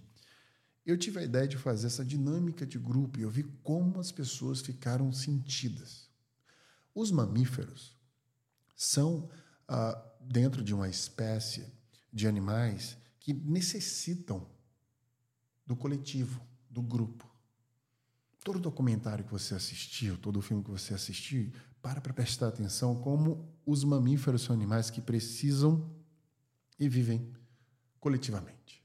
Eu 0.86 0.96
tive 0.96 1.18
a 1.18 1.24
ideia 1.24 1.46
de 1.46 1.58
fazer 1.58 1.88
essa 1.88 2.04
dinâmica 2.04 2.64
de 2.64 2.78
grupo 2.78 3.18
e 3.18 3.22
eu 3.22 3.30
vi 3.30 3.42
como 3.62 3.98
as 3.98 4.12
pessoas 4.12 4.60
ficaram 4.60 5.12
sentidas. 5.12 6.08
Os 6.94 7.10
mamíferos 7.10 7.96
são, 8.76 9.28
ah, 9.66 10.02
dentro 10.20 10.62
de 10.62 10.72
uma 10.72 10.88
espécie 10.88 11.66
de 12.12 12.26
animais 12.26 12.96
que 13.18 13.34
necessitam 13.34 14.48
do 15.66 15.76
coletivo, 15.76 16.40
do 16.70 16.80
grupo 16.80 17.27
todo 18.48 18.58
documentário 18.58 19.26
que 19.26 19.30
você 19.30 19.54
assistiu, 19.54 20.16
todo 20.16 20.40
filme 20.40 20.64
que 20.64 20.70
você 20.70 20.94
assistiu, 20.94 21.52
para 21.82 22.00
para 22.00 22.14
prestar 22.14 22.48
atenção 22.48 22.94
como 22.98 23.46
os 23.66 23.84
mamíferos 23.84 24.40
são 24.40 24.54
animais 24.54 24.88
que 24.88 25.02
precisam 25.02 25.94
e 26.78 26.88
vivem 26.88 27.30
coletivamente. 28.00 28.82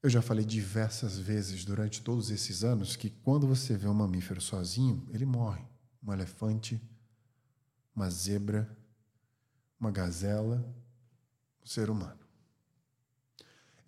Eu 0.00 0.08
já 0.08 0.22
falei 0.22 0.44
diversas 0.44 1.18
vezes 1.18 1.64
durante 1.64 2.02
todos 2.02 2.30
esses 2.30 2.62
anos 2.62 2.94
que 2.94 3.10
quando 3.10 3.48
você 3.48 3.76
vê 3.76 3.88
um 3.88 3.94
mamífero 3.94 4.40
sozinho, 4.40 5.04
ele 5.10 5.26
morre. 5.26 5.64
Um 6.00 6.12
elefante, 6.12 6.80
uma 7.96 8.08
zebra, 8.10 8.78
uma 9.80 9.90
gazela, 9.90 10.64
um 11.60 11.66
ser 11.66 11.90
humano. 11.90 12.23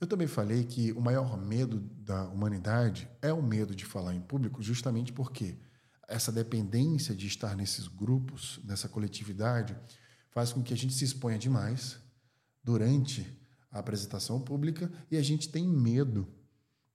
Eu 0.00 0.06
também 0.06 0.26
falei 0.26 0.64
que 0.64 0.92
o 0.92 1.00
maior 1.00 1.38
medo 1.38 1.80
da 1.80 2.28
humanidade 2.28 3.08
é 3.22 3.32
o 3.32 3.42
medo 3.42 3.74
de 3.74 3.84
falar 3.84 4.14
em 4.14 4.20
público, 4.20 4.62
justamente 4.62 5.12
porque 5.12 5.58
essa 6.06 6.30
dependência 6.30 7.14
de 7.14 7.26
estar 7.26 7.56
nesses 7.56 7.88
grupos, 7.88 8.60
nessa 8.64 8.88
coletividade, 8.88 9.76
faz 10.30 10.52
com 10.52 10.62
que 10.62 10.74
a 10.74 10.76
gente 10.76 10.92
se 10.92 11.04
exponha 11.04 11.38
demais 11.38 11.98
durante 12.62 13.26
a 13.70 13.78
apresentação 13.78 14.40
pública 14.40 14.92
e 15.10 15.16
a 15.16 15.22
gente 15.22 15.48
tem 15.48 15.66
medo, 15.66 16.28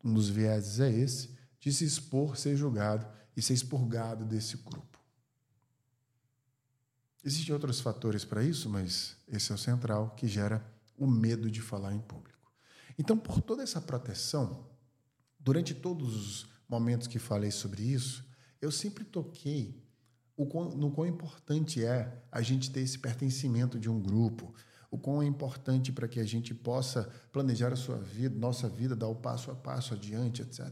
um 0.04 0.14
dos 0.14 0.30
vieses 0.30 0.80
é 0.80 0.92
esse, 0.92 1.36
de 1.60 1.74
se 1.74 1.84
expor, 1.84 2.38
ser 2.38 2.56
julgado 2.56 3.08
e 3.36 3.42
ser 3.42 3.54
expurgado 3.54 4.26
desse 4.26 4.58
grupo. 4.58 5.00
Existem 7.24 7.54
outros 7.54 7.80
fatores 7.80 8.26
para 8.26 8.44
isso, 8.44 8.68
mas 8.70 9.16
esse 9.28 9.52
é 9.52 9.56
o 9.56 9.58
central 9.58 10.12
que 10.16 10.28
gera 10.28 10.66
o 10.98 11.06
medo 11.06 11.50
de 11.52 11.62
falar 11.62 11.94
em 11.94 12.00
público. 12.00 12.31
Então, 13.02 13.18
por 13.18 13.42
toda 13.42 13.64
essa 13.64 13.82
proteção, 13.82 14.70
durante 15.40 15.74
todos 15.74 16.16
os 16.16 16.50
momentos 16.70 17.08
que 17.08 17.18
falei 17.18 17.50
sobre 17.50 17.82
isso, 17.82 18.24
eu 18.62 18.72
sempre 18.72 19.04
toquei 19.04 19.84
no 20.38 20.92
quão 20.92 21.08
importante 21.08 21.84
é 21.84 22.24
a 22.32 22.44
gente 22.44 22.70
ter 22.70 22.82
esse 22.82 23.00
pertencimento 23.00 23.80
de 23.80 23.90
um 23.90 24.00
grupo, 24.00 24.54
o 24.92 25.00
quão 25.00 25.20
é 25.20 25.26
importante 25.26 25.92
para 25.92 26.08
que 26.08 26.20
a 26.20 26.24
gente 26.24 26.54
possa 26.54 27.10
planejar 27.32 27.74
a 27.74 27.76
sua 27.76 27.98
vida, 27.98 28.38
nossa 28.38 28.70
vida, 28.70 28.96
dar 28.96 29.08
o 29.08 29.16
passo 29.16 29.50
a 29.50 29.56
passo 29.56 29.96
adiante, 29.96 30.44
etc. 30.44 30.70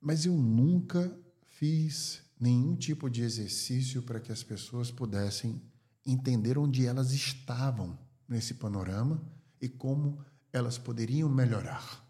Mas 0.00 0.24
eu 0.24 0.36
nunca 0.36 1.12
fiz 1.42 2.22
nenhum 2.38 2.76
tipo 2.76 3.10
de 3.10 3.22
exercício 3.22 4.00
para 4.00 4.20
que 4.20 4.30
as 4.30 4.44
pessoas 4.44 4.92
pudessem 4.92 5.60
entender 6.06 6.56
onde 6.56 6.86
elas 6.86 7.10
estavam 7.10 7.98
nesse 8.28 8.54
panorama 8.54 9.20
e 9.60 9.68
como 9.68 10.24
elas 10.52 10.78
poderiam 10.78 11.28
melhorar. 11.28 12.04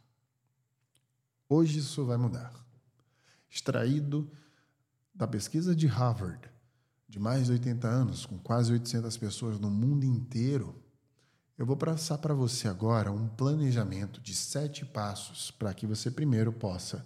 Hoje 1.48 1.80
isso 1.80 2.04
vai 2.04 2.16
mudar. 2.16 2.52
Extraído 3.50 4.30
da 5.14 5.26
pesquisa 5.26 5.74
de 5.74 5.86
Harvard, 5.86 6.48
de 7.08 7.18
mais 7.18 7.46
de 7.46 7.52
80 7.52 7.88
anos, 7.88 8.24
com 8.24 8.38
quase 8.38 8.72
800 8.72 9.16
pessoas 9.16 9.58
no 9.58 9.68
mundo 9.68 10.04
inteiro, 10.04 10.80
eu 11.58 11.66
vou 11.66 11.76
passar 11.76 12.16
para 12.18 12.32
você 12.32 12.68
agora 12.68 13.12
um 13.12 13.28
planejamento 13.28 14.20
de 14.20 14.34
sete 14.34 14.86
passos 14.86 15.50
para 15.50 15.74
que 15.74 15.86
você 15.86 16.10
primeiro 16.10 16.52
possa 16.52 17.04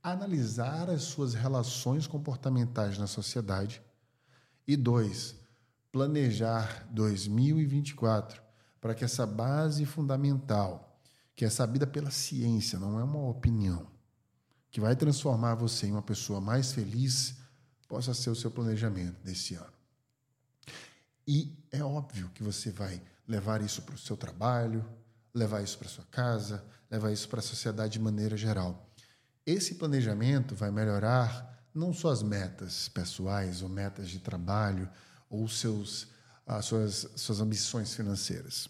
analisar 0.00 0.88
as 0.88 1.02
suas 1.02 1.34
relações 1.34 2.06
comportamentais 2.06 2.98
na 2.98 3.08
sociedade 3.08 3.82
e 4.64 4.76
dois, 4.76 5.34
planejar 5.90 6.86
2024 6.92 8.45
para 8.86 8.94
que 8.94 9.04
essa 9.04 9.26
base 9.26 9.84
fundamental, 9.84 10.96
que 11.34 11.44
é 11.44 11.50
sabida 11.50 11.88
pela 11.88 12.12
ciência, 12.12 12.78
não 12.78 13.00
é 13.00 13.02
uma 13.02 13.28
opinião, 13.28 13.84
que 14.70 14.80
vai 14.80 14.94
transformar 14.94 15.56
você 15.56 15.88
em 15.88 15.90
uma 15.90 16.02
pessoa 16.02 16.40
mais 16.40 16.70
feliz, 16.70 17.34
possa 17.88 18.14
ser 18.14 18.30
o 18.30 18.36
seu 18.36 18.48
planejamento 18.48 19.20
desse 19.24 19.56
ano. 19.56 19.72
E 21.26 21.52
é 21.72 21.82
óbvio 21.82 22.30
que 22.32 22.44
você 22.44 22.70
vai 22.70 23.02
levar 23.26 23.60
isso 23.60 23.82
para 23.82 23.96
o 23.96 23.98
seu 23.98 24.16
trabalho, 24.16 24.88
levar 25.34 25.64
isso 25.64 25.76
para 25.78 25.88
sua 25.88 26.04
casa, 26.04 26.64
levar 26.88 27.10
isso 27.10 27.28
para 27.28 27.40
a 27.40 27.42
sociedade 27.42 27.94
de 27.94 27.98
maneira 27.98 28.36
geral. 28.36 28.88
Esse 29.44 29.74
planejamento 29.74 30.54
vai 30.54 30.70
melhorar 30.70 31.60
não 31.74 31.92
só 31.92 32.10
as 32.10 32.22
metas 32.22 32.88
pessoais 32.88 33.62
ou 33.62 33.68
metas 33.68 34.08
de 34.08 34.20
trabalho 34.20 34.88
ou 35.28 35.48
seus, 35.48 36.06
as 36.46 36.66
suas, 36.66 37.10
suas 37.16 37.40
ambições 37.40 37.92
financeiras, 37.92 38.68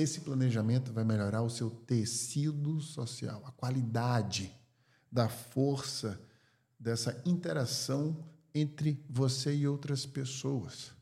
esse 0.00 0.20
planejamento 0.20 0.92
vai 0.92 1.04
melhorar 1.04 1.42
o 1.42 1.50
seu 1.50 1.70
tecido 1.70 2.80
social, 2.80 3.42
a 3.46 3.52
qualidade 3.52 4.52
da 5.10 5.28
força 5.28 6.20
dessa 6.78 7.20
interação 7.26 8.24
entre 8.54 9.04
você 9.08 9.54
e 9.54 9.66
outras 9.66 10.06
pessoas. 10.06 10.92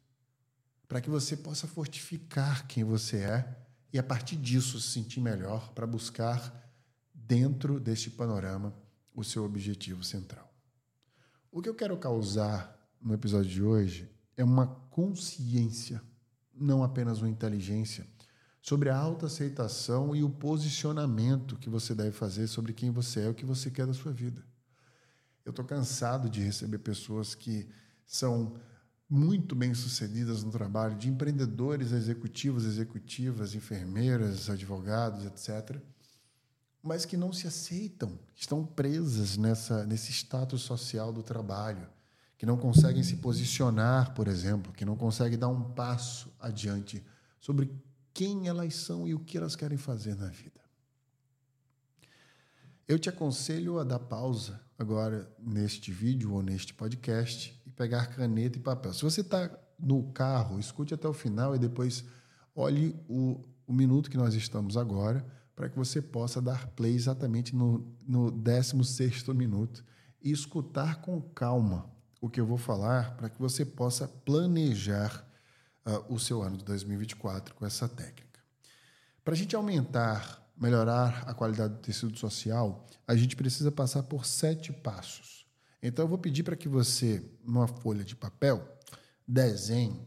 para 0.88 1.02
que 1.02 1.10
você 1.10 1.36
possa 1.36 1.66
fortificar 1.66 2.66
quem 2.66 2.82
você 2.82 3.18
é 3.18 3.56
e, 3.92 3.98
a 3.98 4.02
partir 4.02 4.36
disso, 4.36 4.80
se 4.80 4.88
sentir 4.88 5.20
melhor 5.20 5.70
para 5.74 5.86
buscar, 5.86 6.66
dentro 7.12 7.78
deste 7.78 8.10
panorama, 8.10 8.74
o 9.14 9.22
seu 9.22 9.44
objetivo 9.44 10.02
central. 10.02 10.50
O 11.52 11.60
que 11.60 11.68
eu 11.68 11.74
quero 11.74 11.96
causar 11.98 12.74
no 13.00 13.12
episódio 13.12 13.50
de 13.50 13.62
hoje 13.62 14.10
é 14.34 14.42
uma 14.42 14.66
consciência, 14.90 16.00
não 16.54 16.82
apenas 16.82 17.20
uma 17.20 17.28
inteligência, 17.28 18.06
sobre 18.68 18.90
a 18.90 18.98
autoaceitação 18.98 20.14
e 20.14 20.22
o 20.22 20.28
posicionamento 20.28 21.56
que 21.56 21.70
você 21.70 21.94
deve 21.94 22.12
fazer 22.12 22.46
sobre 22.46 22.74
quem 22.74 22.90
você 22.90 23.22
é 23.22 23.28
o 23.30 23.34
que 23.34 23.46
você 23.46 23.70
quer 23.70 23.86
da 23.86 23.94
sua 23.94 24.12
vida. 24.12 24.44
Eu 25.42 25.50
estou 25.50 25.64
cansado 25.64 26.28
de 26.28 26.42
receber 26.42 26.76
pessoas 26.76 27.34
que 27.34 27.66
são 28.04 28.60
muito 29.08 29.54
bem-sucedidas 29.54 30.44
no 30.44 30.50
trabalho, 30.50 30.98
de 30.98 31.08
empreendedores 31.08 31.92
executivos, 31.92 32.66
executivas, 32.66 33.54
enfermeiras, 33.54 34.50
advogados, 34.50 35.24
etc., 35.24 35.80
mas 36.82 37.06
que 37.06 37.16
não 37.16 37.32
se 37.32 37.46
aceitam, 37.46 38.18
estão 38.36 38.66
presas 38.66 39.38
nessa, 39.38 39.86
nesse 39.86 40.12
status 40.12 40.60
social 40.60 41.10
do 41.10 41.22
trabalho, 41.22 41.88
que 42.36 42.44
não 42.44 42.58
conseguem 42.58 43.02
se 43.02 43.16
posicionar, 43.16 44.12
por 44.12 44.28
exemplo, 44.28 44.74
que 44.74 44.84
não 44.84 44.94
conseguem 44.94 45.38
dar 45.38 45.48
um 45.48 45.72
passo 45.72 46.30
adiante 46.38 47.02
sobre 47.40 47.87
quem 48.18 48.48
elas 48.48 48.74
são 48.74 49.06
e 49.06 49.14
o 49.14 49.20
que 49.20 49.38
elas 49.38 49.54
querem 49.54 49.78
fazer 49.78 50.16
na 50.16 50.26
vida. 50.26 50.60
Eu 52.88 52.98
te 52.98 53.08
aconselho 53.08 53.78
a 53.78 53.84
dar 53.84 54.00
pausa 54.00 54.60
agora 54.76 55.32
neste 55.38 55.92
vídeo 55.92 56.32
ou 56.32 56.42
neste 56.42 56.74
podcast 56.74 57.56
e 57.64 57.70
pegar 57.70 58.08
caneta 58.08 58.58
e 58.58 58.60
papel. 58.60 58.92
Se 58.92 59.04
você 59.04 59.20
está 59.20 59.48
no 59.78 60.10
carro, 60.10 60.58
escute 60.58 60.92
até 60.92 61.06
o 61.06 61.12
final 61.12 61.54
e 61.54 61.60
depois 61.60 62.04
olhe 62.56 62.96
o, 63.08 63.40
o 63.64 63.72
minuto 63.72 64.10
que 64.10 64.16
nós 64.16 64.34
estamos 64.34 64.76
agora 64.76 65.24
para 65.54 65.68
que 65.68 65.78
você 65.78 66.02
possa 66.02 66.42
dar 66.42 66.66
play 66.70 66.96
exatamente 66.96 67.54
no, 67.54 67.96
no 68.04 68.32
16 68.32 69.28
minuto 69.28 69.84
e 70.20 70.32
escutar 70.32 71.02
com 71.02 71.22
calma 71.22 71.88
o 72.20 72.28
que 72.28 72.40
eu 72.40 72.46
vou 72.46 72.58
falar 72.58 73.16
para 73.16 73.30
que 73.30 73.38
você 73.38 73.64
possa 73.64 74.08
planejar 74.08 75.27
uh, 75.88 76.12
o 76.12 76.18
seu 76.18 76.42
ano 76.42 76.58
de 76.58 76.64
2024 76.64 77.54
com 77.54 77.64
essa 77.64 77.88
técnica. 77.88 78.40
Para 79.24 79.34
a 79.34 79.36
gente 79.36 79.56
aumentar, 79.56 80.46
melhorar 80.56 81.24
a 81.26 81.32
qualidade 81.32 81.74
do 81.74 81.80
tecido 81.80 82.16
social, 82.18 82.86
a 83.06 83.16
gente 83.16 83.34
precisa 83.34 83.72
passar 83.72 84.02
por 84.02 84.26
sete 84.26 84.72
passos. 84.72 85.46
Então 85.82 86.04
eu 86.04 86.08
vou 86.08 86.18
pedir 86.18 86.42
para 86.42 86.56
que 86.56 86.68
você, 86.68 87.24
numa 87.44 87.66
folha 87.68 88.04
de 88.04 88.14
papel, 88.14 88.66
desenhe 89.26 90.06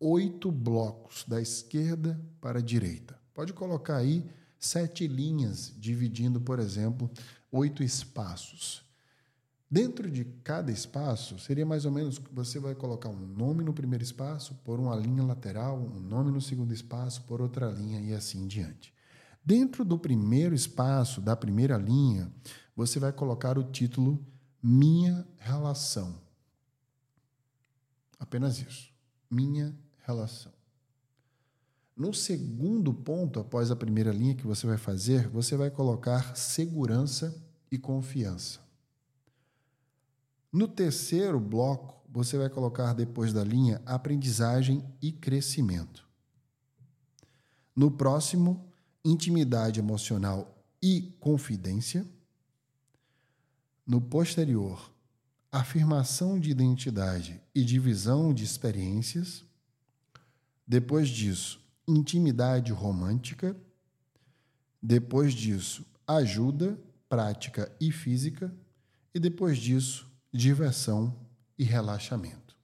oito 0.00 0.50
blocos 0.50 1.24
da 1.26 1.40
esquerda 1.40 2.20
para 2.40 2.58
a 2.58 2.62
direita. 2.62 3.18
Pode 3.34 3.52
colocar 3.52 3.96
aí 3.96 4.28
sete 4.58 5.06
linhas, 5.06 5.72
dividindo, 5.76 6.40
por 6.40 6.58
exemplo, 6.58 7.10
oito 7.50 7.82
espaços. 7.82 8.84
Dentro 9.70 10.10
de 10.10 10.24
cada 10.42 10.72
espaço, 10.72 11.38
seria 11.38 11.66
mais 11.66 11.84
ou 11.84 11.92
menos 11.92 12.18
você 12.32 12.58
vai 12.58 12.74
colocar 12.74 13.10
um 13.10 13.26
nome 13.26 13.62
no 13.62 13.74
primeiro 13.74 14.02
espaço, 14.02 14.54
por 14.64 14.80
uma 14.80 14.96
linha 14.96 15.22
lateral, 15.22 15.78
um 15.78 16.00
nome 16.00 16.30
no 16.30 16.40
segundo 16.40 16.72
espaço, 16.72 17.22
por 17.24 17.42
outra 17.42 17.70
linha 17.70 18.00
e 18.00 18.14
assim 18.14 18.46
diante. 18.46 18.94
Dentro 19.44 19.84
do 19.84 19.98
primeiro 19.98 20.54
espaço, 20.54 21.20
da 21.20 21.36
primeira 21.36 21.76
linha, 21.76 22.32
você 22.74 22.98
vai 22.98 23.12
colocar 23.12 23.58
o 23.58 23.64
título 23.64 24.24
Minha 24.62 25.26
Relação. 25.36 26.18
Apenas 28.18 28.58
isso. 28.58 28.90
Minha 29.30 29.76
relação. 29.98 30.52
No 31.94 32.14
segundo 32.14 32.94
ponto, 32.94 33.38
após 33.38 33.70
a 33.70 33.76
primeira 33.76 34.12
linha 34.12 34.34
que 34.34 34.46
você 34.46 34.66
vai 34.66 34.78
fazer, 34.78 35.28
você 35.28 35.56
vai 35.56 35.70
colocar 35.70 36.36
segurança 36.36 37.36
e 37.70 37.76
confiança. 37.76 38.67
No 40.52 40.66
terceiro 40.66 41.38
bloco, 41.38 42.02
você 42.10 42.38
vai 42.38 42.48
colocar 42.48 42.94
depois 42.94 43.32
da 43.32 43.44
linha 43.44 43.82
aprendizagem 43.84 44.82
e 45.00 45.12
crescimento. 45.12 46.08
No 47.76 47.90
próximo, 47.90 48.66
intimidade 49.04 49.78
emocional 49.78 50.58
e 50.82 51.14
confidência. 51.20 52.06
No 53.86 54.00
posterior, 54.00 54.90
afirmação 55.52 56.40
de 56.40 56.50
identidade 56.50 57.40
e 57.54 57.62
divisão 57.62 58.32
de 58.32 58.42
experiências. 58.42 59.44
Depois 60.66 61.08
disso, 61.08 61.60
intimidade 61.86 62.72
romântica. 62.72 63.54
Depois 64.82 65.34
disso, 65.34 65.84
ajuda, 66.06 66.78
prática 67.08 67.70
e 67.78 67.92
física. 67.92 68.52
E 69.14 69.20
depois 69.20 69.58
disso, 69.58 70.07
diversão 70.32 71.14
e 71.58 71.64
relaxamento. 71.64 72.56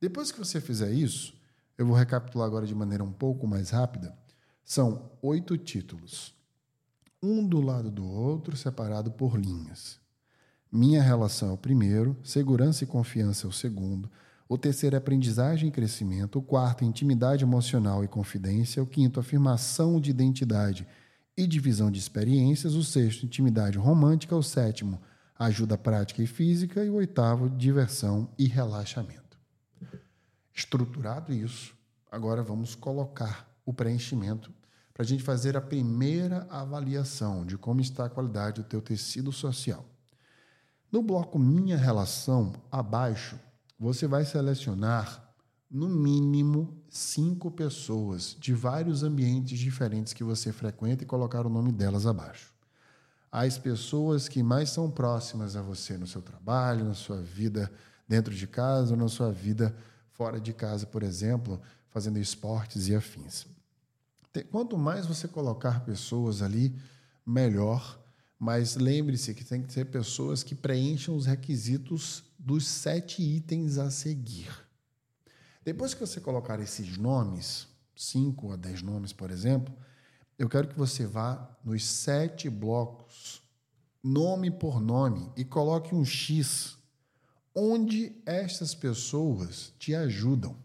Depois 0.00 0.32
que 0.32 0.38
você 0.38 0.60
fizer 0.60 0.92
isso, 0.92 1.34
eu 1.78 1.86
vou 1.86 1.96
recapitular 1.96 2.46
agora 2.46 2.66
de 2.66 2.74
maneira 2.74 3.04
um 3.04 3.12
pouco 3.12 3.46
mais 3.46 3.70
rápida. 3.70 4.16
São 4.64 5.10
oito 5.22 5.56
títulos, 5.56 6.34
um 7.22 7.46
do 7.46 7.60
lado 7.60 7.90
do 7.90 8.04
outro, 8.04 8.56
separado 8.56 9.10
por 9.10 9.38
linhas. 9.38 10.00
Minha 10.70 11.02
relação 11.02 11.50
é 11.50 11.52
o 11.52 11.58
primeiro, 11.58 12.16
segurança 12.22 12.84
e 12.84 12.86
confiança 12.86 13.46
é 13.46 13.50
o 13.50 13.52
segundo, 13.52 14.10
o 14.52 14.58
terceiro 14.58 14.94
é 14.94 14.98
aprendizagem 14.98 15.70
e 15.70 15.72
crescimento. 15.72 16.38
O 16.38 16.42
quarto, 16.42 16.84
intimidade 16.84 17.42
emocional 17.42 18.04
e 18.04 18.06
confidência. 18.06 18.82
O 18.82 18.86
quinto, 18.86 19.18
afirmação 19.18 19.98
de 19.98 20.10
identidade 20.10 20.86
e 21.34 21.46
divisão 21.46 21.90
de 21.90 21.98
experiências. 21.98 22.74
O 22.74 22.84
sexto, 22.84 23.24
intimidade 23.24 23.78
romântica. 23.78 24.36
O 24.36 24.42
sétimo, 24.42 25.00
ajuda 25.38 25.78
prática 25.78 26.22
e 26.22 26.26
física. 26.26 26.84
E 26.84 26.90
o 26.90 26.94
oitavo, 26.94 27.48
diversão 27.50 28.30
e 28.38 28.46
relaxamento. 28.46 29.38
Estruturado 30.54 31.32
isso, 31.32 31.74
agora 32.10 32.42
vamos 32.42 32.74
colocar 32.74 33.50
o 33.64 33.72
preenchimento 33.72 34.52
para 34.92 35.02
a 35.02 35.06
gente 35.06 35.22
fazer 35.22 35.56
a 35.56 35.60
primeira 35.60 36.46
avaliação 36.50 37.46
de 37.46 37.56
como 37.56 37.80
está 37.80 38.04
a 38.04 38.10
qualidade 38.10 38.62
do 38.62 38.68
teu 38.68 38.82
tecido 38.82 39.32
social. 39.32 39.84
No 40.90 41.02
bloco 41.02 41.38
Minha 41.38 41.78
Relação, 41.78 42.52
abaixo, 42.70 43.40
você 43.78 44.06
vai 44.06 44.26
selecionar 44.26 45.34
no 45.70 45.88
mínimo 45.88 46.84
cinco 46.90 47.50
pessoas 47.50 48.36
de 48.38 48.52
vários 48.52 49.02
ambientes 49.02 49.58
diferentes 49.58 50.12
que 50.12 50.22
você 50.22 50.52
frequenta 50.52 51.02
e 51.02 51.06
colocar 51.06 51.46
o 51.46 51.50
nome 51.50 51.72
delas 51.72 52.06
abaixo. 52.06 52.51
As 53.32 53.56
pessoas 53.56 54.28
que 54.28 54.42
mais 54.42 54.68
são 54.68 54.90
próximas 54.90 55.56
a 55.56 55.62
você 55.62 55.96
no 55.96 56.06
seu 56.06 56.20
trabalho, 56.20 56.84
na 56.84 56.94
sua 56.94 57.20
vida 57.20 57.72
dentro 58.12 58.34
de 58.34 58.46
casa 58.46 58.94
na 58.94 59.08
sua 59.08 59.32
vida 59.32 59.74
fora 60.10 60.38
de 60.38 60.52
casa, 60.52 60.84
por 60.84 61.02
exemplo, 61.02 61.58
fazendo 61.88 62.18
esportes 62.18 62.88
e 62.88 62.94
afins. 62.94 63.46
Quanto 64.50 64.76
mais 64.76 65.06
você 65.06 65.26
colocar 65.26 65.82
pessoas 65.84 66.42
ali, 66.42 66.78
melhor. 67.24 67.98
Mas 68.38 68.76
lembre-se 68.76 69.32
que 69.34 69.44
tem 69.44 69.62
que 69.62 69.72
ser 69.72 69.86
pessoas 69.86 70.42
que 70.42 70.54
preencham 70.54 71.16
os 71.16 71.26
requisitos 71.26 72.24
dos 72.38 72.66
sete 72.66 73.22
itens 73.22 73.78
a 73.78 73.90
seguir. 73.90 74.50
Depois 75.64 75.94
que 75.94 76.00
você 76.00 76.20
colocar 76.20 76.60
esses 76.60 76.98
nomes, 76.98 77.68
cinco 77.96 78.52
a 78.52 78.56
dez 78.56 78.82
nomes, 78.82 79.12
por 79.12 79.30
exemplo, 79.30 79.72
eu 80.42 80.48
quero 80.48 80.66
que 80.66 80.76
você 80.76 81.06
vá 81.06 81.48
nos 81.62 81.84
sete 81.84 82.50
blocos, 82.50 83.40
nome 84.02 84.50
por 84.50 84.80
nome, 84.80 85.30
e 85.36 85.44
coloque 85.44 85.94
um 85.94 86.04
X 86.04 86.76
onde 87.54 88.20
estas 88.26 88.74
pessoas 88.74 89.72
te 89.78 89.94
ajudam. 89.94 90.56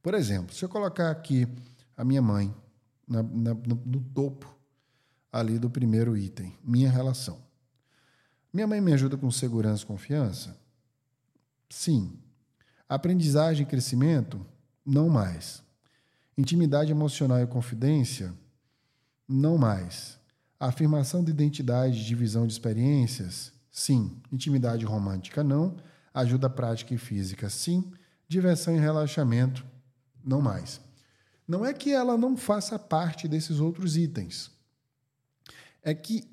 Por 0.00 0.14
exemplo, 0.14 0.54
se 0.54 0.64
eu 0.64 0.68
colocar 0.68 1.10
aqui 1.10 1.48
a 1.96 2.04
minha 2.04 2.22
mãe 2.22 2.54
na, 3.08 3.20
na, 3.20 3.54
no, 3.54 3.82
no 3.84 4.00
topo 4.14 4.56
ali 5.32 5.58
do 5.58 5.68
primeiro 5.68 6.16
item, 6.16 6.56
minha 6.62 6.88
relação. 6.88 7.40
Minha 8.52 8.68
mãe 8.68 8.80
me 8.80 8.92
ajuda 8.92 9.16
com 9.16 9.32
segurança 9.32 9.82
e 9.82 9.86
confiança? 9.86 10.56
Sim. 11.68 12.16
Aprendizagem 12.88 13.66
e 13.66 13.68
crescimento? 13.68 14.46
Não 14.86 15.08
mais. 15.08 15.60
Intimidade 16.36 16.92
emocional 16.92 17.40
e 17.40 17.48
confidência? 17.48 18.32
Não 19.28 19.58
mais. 19.58 20.18
Afirmação 20.58 21.22
de 21.22 21.30
identidade 21.30 22.06
divisão 22.06 22.46
de 22.46 22.52
experiências? 22.52 23.52
Sim. 23.70 24.20
Intimidade 24.32 24.84
romântica? 24.84 25.44
Não. 25.44 25.76
Ajuda 26.14 26.48
prática 26.48 26.94
e 26.94 26.98
física? 26.98 27.50
Sim. 27.50 27.92
Diversão 28.26 28.74
e 28.74 28.78
relaxamento? 28.78 29.64
Não 30.24 30.40
mais. 30.40 30.80
Não 31.46 31.64
é 31.64 31.72
que 31.72 31.92
ela 31.92 32.16
não 32.16 32.36
faça 32.36 32.78
parte 32.78 33.28
desses 33.28 33.60
outros 33.60 33.96
itens. 33.96 34.50
É 35.82 35.94
que 35.94 36.28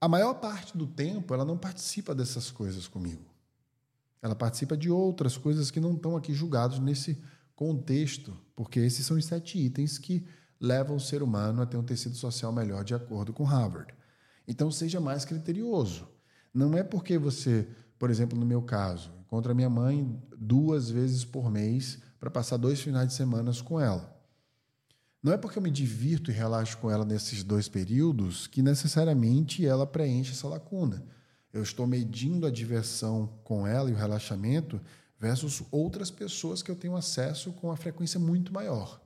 a 0.00 0.08
maior 0.08 0.34
parte 0.34 0.76
do 0.76 0.86
tempo 0.86 1.32
ela 1.32 1.44
não 1.44 1.56
participa 1.56 2.14
dessas 2.14 2.50
coisas 2.50 2.86
comigo. 2.86 3.24
Ela 4.22 4.34
participa 4.34 4.76
de 4.76 4.90
outras 4.90 5.36
coisas 5.36 5.70
que 5.70 5.80
não 5.80 5.94
estão 5.94 6.16
aqui 6.16 6.32
julgados 6.32 6.78
nesse 6.78 7.22
contexto, 7.54 8.36
porque 8.56 8.80
esses 8.80 9.04
são 9.04 9.16
os 9.16 9.24
sete 9.24 9.58
itens 9.58 9.98
que 9.98 10.26
levam 10.60 10.96
o 10.96 11.00
ser 11.00 11.22
humano 11.22 11.62
a 11.62 11.66
ter 11.66 11.76
um 11.76 11.82
tecido 11.82 12.14
social 12.16 12.52
melhor, 12.52 12.84
de 12.84 12.94
acordo 12.94 13.32
com 13.32 13.44
Harvard. 13.44 13.94
Então, 14.46 14.70
seja 14.70 15.00
mais 15.00 15.24
criterioso. 15.24 16.08
Não 16.52 16.76
é 16.76 16.82
porque 16.82 17.18
você, 17.18 17.66
por 17.98 18.10
exemplo, 18.10 18.38
no 18.38 18.46
meu 18.46 18.62
caso, 18.62 19.12
encontra 19.20 19.54
minha 19.54 19.70
mãe 19.70 20.20
duas 20.38 20.90
vezes 20.90 21.24
por 21.24 21.50
mês 21.50 21.98
para 22.20 22.30
passar 22.30 22.56
dois 22.56 22.80
finais 22.80 23.08
de 23.08 23.14
semana 23.14 23.52
com 23.62 23.80
ela. 23.80 24.14
Não 25.22 25.32
é 25.32 25.38
porque 25.38 25.58
eu 25.58 25.62
me 25.62 25.70
divirto 25.70 26.30
e 26.30 26.34
relaxo 26.34 26.76
com 26.78 26.90
ela 26.90 27.04
nesses 27.04 27.42
dois 27.42 27.68
períodos 27.68 28.46
que 28.46 28.62
necessariamente 28.62 29.64
ela 29.66 29.86
preenche 29.86 30.32
essa 30.32 30.46
lacuna. 30.46 31.02
Eu 31.52 31.62
estou 31.62 31.86
medindo 31.86 32.46
a 32.46 32.50
diversão 32.50 33.38
com 33.42 33.66
ela 33.66 33.88
e 33.88 33.92
o 33.92 33.96
relaxamento 33.96 34.80
versus 35.18 35.62
outras 35.70 36.10
pessoas 36.10 36.62
que 36.62 36.70
eu 36.70 36.76
tenho 36.76 36.94
acesso 36.94 37.52
com 37.52 37.68
uma 37.68 37.76
frequência 37.76 38.20
muito 38.20 38.52
maior. 38.52 39.00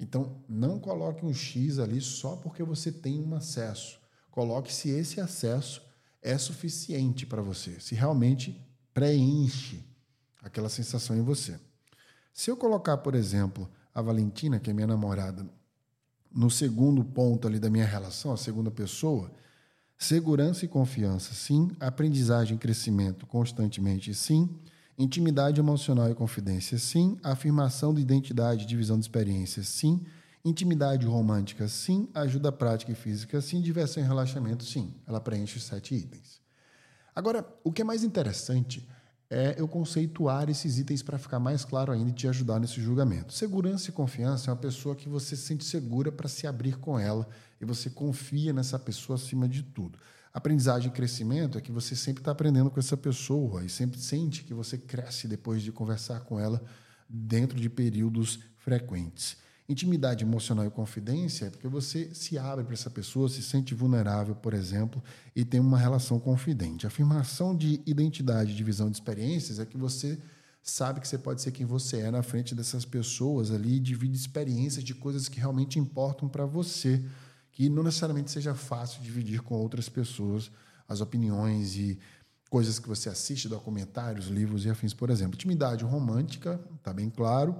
Então, 0.00 0.42
não 0.48 0.80
coloque 0.80 1.24
um 1.26 1.32
X 1.32 1.78
ali 1.78 2.00
só 2.00 2.34
porque 2.36 2.62
você 2.62 2.90
tem 2.90 3.20
um 3.20 3.34
acesso. 3.34 4.00
Coloque 4.30 4.72
se 4.72 4.88
esse 4.88 5.20
acesso 5.20 5.82
é 6.22 6.38
suficiente 6.38 7.26
para 7.26 7.42
você, 7.42 7.78
se 7.78 7.94
realmente 7.94 8.58
preenche 8.94 9.84
aquela 10.42 10.70
sensação 10.70 11.14
em 11.16 11.22
você. 11.22 11.60
Se 12.32 12.50
eu 12.50 12.56
colocar, 12.56 12.96
por 12.98 13.14
exemplo, 13.14 13.70
a 13.94 14.00
Valentina, 14.00 14.58
que 14.58 14.70
é 14.70 14.72
minha 14.72 14.86
namorada, 14.86 15.46
no 16.32 16.50
segundo 16.50 17.04
ponto 17.04 17.46
ali 17.46 17.58
da 17.58 17.68
minha 17.68 17.84
relação, 17.84 18.32
a 18.32 18.36
segunda 18.38 18.70
pessoa, 18.70 19.30
segurança 19.98 20.64
e 20.64 20.68
confiança, 20.68 21.34
sim, 21.34 21.70
aprendizagem 21.78 22.56
e 22.56 22.58
crescimento 22.58 23.26
constantemente, 23.26 24.14
sim, 24.14 24.48
intimidade 25.02 25.58
emocional 25.58 26.10
e 26.10 26.14
confidência, 26.14 26.78
sim, 26.78 27.18
afirmação 27.22 27.94
de 27.94 28.02
identidade 28.02 28.66
divisão 28.66 28.98
de 28.98 29.04
experiências, 29.04 29.66
sim, 29.66 30.04
intimidade 30.44 31.06
romântica, 31.06 31.66
sim, 31.68 32.08
ajuda 32.14 32.52
prática 32.52 32.92
e 32.92 32.94
física, 32.94 33.40
sim, 33.40 33.62
diversão 33.62 34.02
e 34.02 34.06
relaxamento, 34.06 34.62
sim. 34.62 34.94
Ela 35.06 35.20
preenche 35.20 35.56
os 35.56 35.64
sete 35.64 35.94
itens. 35.94 36.40
Agora, 37.14 37.46
o 37.64 37.72
que 37.72 37.80
é 37.80 37.84
mais 37.84 38.04
interessante 38.04 38.86
é 39.30 39.54
eu 39.58 39.66
conceituar 39.66 40.50
esses 40.50 40.78
itens 40.78 41.02
para 41.02 41.18
ficar 41.18 41.38
mais 41.38 41.64
claro 41.64 41.92
ainda 41.92 42.10
e 42.10 42.12
te 42.12 42.28
ajudar 42.28 42.58
nesse 42.58 42.80
julgamento. 42.80 43.32
Segurança 43.32 43.88
e 43.88 43.92
confiança 43.92 44.50
é 44.50 44.52
uma 44.52 44.60
pessoa 44.60 44.96
que 44.96 45.08
você 45.08 45.36
se 45.36 45.42
sente 45.42 45.64
segura 45.64 46.12
para 46.12 46.28
se 46.28 46.46
abrir 46.46 46.78
com 46.78 46.98
ela 46.98 47.26
e 47.60 47.64
você 47.64 47.88
confia 47.88 48.52
nessa 48.52 48.78
pessoa 48.78 49.16
acima 49.16 49.48
de 49.48 49.62
tudo. 49.62 49.98
Aprendizagem 50.32 50.88
e 50.88 50.92
crescimento 50.92 51.58
é 51.58 51.60
que 51.60 51.72
você 51.72 51.96
sempre 51.96 52.20
está 52.20 52.30
aprendendo 52.30 52.70
com 52.70 52.78
essa 52.78 52.96
pessoa 52.96 53.64
e 53.64 53.68
sempre 53.68 53.98
sente 53.98 54.44
que 54.44 54.54
você 54.54 54.78
cresce 54.78 55.26
depois 55.26 55.60
de 55.60 55.72
conversar 55.72 56.20
com 56.20 56.38
ela 56.38 56.62
dentro 57.08 57.58
de 57.58 57.68
períodos 57.68 58.38
frequentes. 58.58 59.36
Intimidade 59.68 60.24
emocional 60.24 60.66
e 60.66 60.70
confidência 60.70 61.46
é 61.46 61.50
porque 61.50 61.68
você 61.68 62.12
se 62.14 62.38
abre 62.38 62.64
para 62.64 62.74
essa 62.74 62.90
pessoa, 62.90 63.28
se 63.28 63.42
sente 63.42 63.74
vulnerável, 63.74 64.34
por 64.34 64.54
exemplo, 64.54 65.02
e 65.34 65.44
tem 65.44 65.60
uma 65.60 65.78
relação 65.78 66.18
confidente. 66.18 66.86
Afirmação 66.86 67.56
de 67.56 67.80
identidade, 67.86 68.54
divisão 68.54 68.88
de 68.90 68.96
experiências 68.96 69.58
é 69.58 69.66
que 69.66 69.76
você 69.76 70.18
sabe 70.62 71.00
que 71.00 71.08
você 71.08 71.18
pode 71.18 71.40
ser 71.40 71.52
quem 71.52 71.64
você 71.64 72.00
é 72.00 72.10
na 72.10 72.22
frente 72.22 72.54
dessas 72.54 72.84
pessoas 72.84 73.50
ali 73.50 73.78
divide 73.78 74.16
experiências 74.16 74.84
de 74.84 74.94
coisas 74.94 75.28
que 75.28 75.38
realmente 75.38 75.78
importam 75.78 76.28
para 76.28 76.44
você, 76.44 77.02
que 77.60 77.68
não 77.68 77.82
necessariamente 77.82 78.30
seja 78.30 78.54
fácil 78.54 79.02
dividir 79.02 79.42
com 79.42 79.54
outras 79.54 79.86
pessoas 79.86 80.50
as 80.88 81.02
opiniões 81.02 81.76
e 81.76 81.98
coisas 82.48 82.78
que 82.78 82.88
você 82.88 83.10
assiste, 83.10 83.50
documentários, 83.50 84.28
livros 84.28 84.64
e 84.64 84.70
afins, 84.70 84.94
por 84.94 85.10
exemplo. 85.10 85.34
Intimidade 85.34 85.84
romântica, 85.84 86.58
está 86.78 86.90
bem 86.90 87.10
claro 87.10 87.54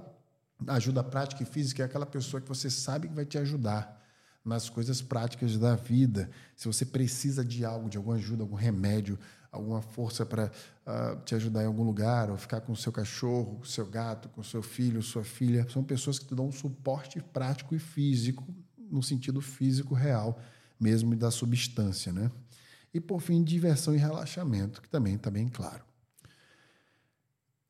Ajuda 0.67 1.03
prática 1.03 1.41
e 1.41 1.45
física 1.45 1.81
é 1.81 1.85
aquela 1.85 2.05
pessoa 2.05 2.39
que 2.39 2.47
você 2.47 2.69
sabe 2.69 3.07
que 3.07 3.15
vai 3.15 3.25
te 3.25 3.37
ajudar 3.37 3.99
nas 4.43 4.69
coisas 4.69 5.01
práticas 5.01 5.57
da 5.57 5.75
vida. 5.75 6.29
Se 6.55 6.67
você 6.67 6.85
precisa 6.85 7.43
de 7.43 7.65
algo, 7.65 7.89
de 7.89 7.97
alguma 7.97 8.15
ajuda, 8.15 8.43
algum 8.43 8.55
remédio, 8.55 9.17
alguma 9.51 9.81
força 9.81 10.25
para 10.25 10.45
uh, 10.45 10.51
ah, 10.85 11.17
te 11.25 11.35
ajudar 11.35 11.63
em 11.63 11.65
algum 11.65 11.83
lugar, 11.83 12.29
ou 12.29 12.37
ficar 12.37 12.61
com 12.61 12.71
o 12.71 12.75
seu 12.75 12.91
cachorro, 12.91 13.57
com 13.57 13.63
o 13.63 13.67
seu 13.67 13.85
gato, 13.85 14.29
com 14.29 14.41
o 14.41 14.43
seu 14.43 14.61
filho, 14.61 15.01
sua 15.01 15.23
filha, 15.23 15.67
são 15.69 15.83
pessoas 15.83 16.19
que 16.19 16.25
te 16.25 16.35
dão 16.35 16.47
um 16.47 16.51
suporte 16.51 17.19
prático 17.21 17.75
e 17.75 17.79
físico, 17.79 18.45
no 18.91 19.01
sentido 19.01 19.41
físico 19.41 19.95
real, 19.95 20.39
mesmo 20.79 21.15
da 21.15 21.31
substância, 21.31 22.11
né? 22.11 22.31
E 22.93 22.99
por 22.99 23.21
fim, 23.21 23.43
diversão 23.43 23.95
e 23.95 23.97
relaxamento, 23.97 24.81
que 24.81 24.89
também 24.89 25.15
está 25.15 25.31
bem 25.31 25.47
claro. 25.47 25.83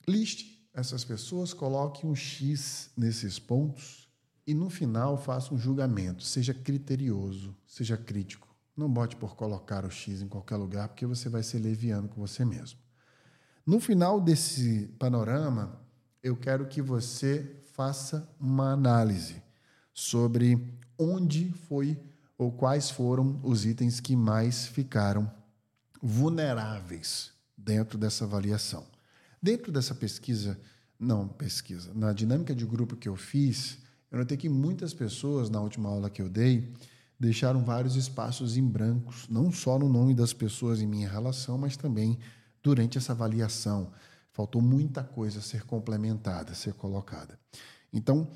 Liste 0.08 0.68
essas 0.74 1.04
pessoas, 1.04 1.54
coloque 1.54 2.08
um 2.08 2.16
X 2.16 2.90
nesses 2.98 3.38
pontos 3.38 4.10
e 4.48 4.54
no 4.54 4.70
final 4.70 5.18
faça 5.18 5.54
um 5.54 5.58
julgamento. 5.58 6.24
Seja 6.24 6.54
criterioso, 6.54 7.56
seja 7.68 7.98
crítico. 7.98 8.48
Não 8.76 8.90
bote 8.90 9.16
por 9.16 9.36
colocar 9.36 9.86
o 9.86 9.92
X 9.92 10.22
em 10.22 10.28
qualquer 10.28 10.56
lugar, 10.56 10.88
porque 10.88 11.06
você 11.06 11.30
vai 11.30 11.44
ser 11.44 11.60
leviano 11.60 12.08
com 12.08 12.20
você 12.20 12.44
mesmo. 12.44 12.80
No 13.66 13.80
final 13.80 14.20
desse 14.20 14.88
panorama, 14.98 15.80
eu 16.24 16.36
quero 16.36 16.68
que 16.68 16.82
você 16.82 17.62
faça 17.74 18.28
uma 18.40 18.72
análise 18.72 19.42
sobre 19.94 20.80
onde 21.02 21.52
foi 21.68 22.00
ou 22.38 22.52
quais 22.52 22.92
foram 22.92 23.40
os 23.44 23.66
itens 23.66 24.00
que 24.00 24.16
mais 24.16 24.68
ficaram 24.68 25.32
vulneráveis 26.02 27.32
dentro 27.58 27.98
dessa 27.98 28.26
avaliação. 28.26 28.86
Dentro 29.42 29.72
dessa 29.72 29.96
pesquisa, 29.96 30.60
não 31.00 31.28
pesquisa, 31.28 31.92
na 31.96 32.14
dinâmica 32.14 32.54
de 32.54 32.66
grupo 32.66 32.96
que 32.96 33.10
eu 33.10 33.16
fiz, 33.16 33.80
eu 34.12 34.20
notei 34.20 34.38
que 34.38 34.48
muitas 34.48 34.94
pessoas, 34.94 35.50
na 35.50 35.60
última 35.60 35.90
aula 35.90 36.10
que 36.10 36.22
eu 36.22 36.30
dei, 36.30 36.72
deixaram 37.20 37.64
vários 37.64 37.96
espaços 37.96 38.58
em 38.58 38.64
brancos, 38.64 39.28
não 39.28 39.52
só 39.52 39.80
no 39.80 39.90
nome 39.90 40.14
das 40.14 40.34
pessoas 40.34 40.82
em 40.82 40.88
minha 40.88 41.10
relação, 41.10 41.58
mas 41.58 41.76
também 41.76 42.20
durante 42.62 42.98
essa 42.98 43.14
avaliação. 43.14 43.92
Faltou 44.32 44.62
muita 44.62 45.04
coisa 45.04 45.40
a 45.40 45.42
ser 45.42 45.64
complementada, 45.64 46.52
a 46.52 46.56
ser 46.56 46.74
colocada. 46.74 47.40
Então, 47.92 48.28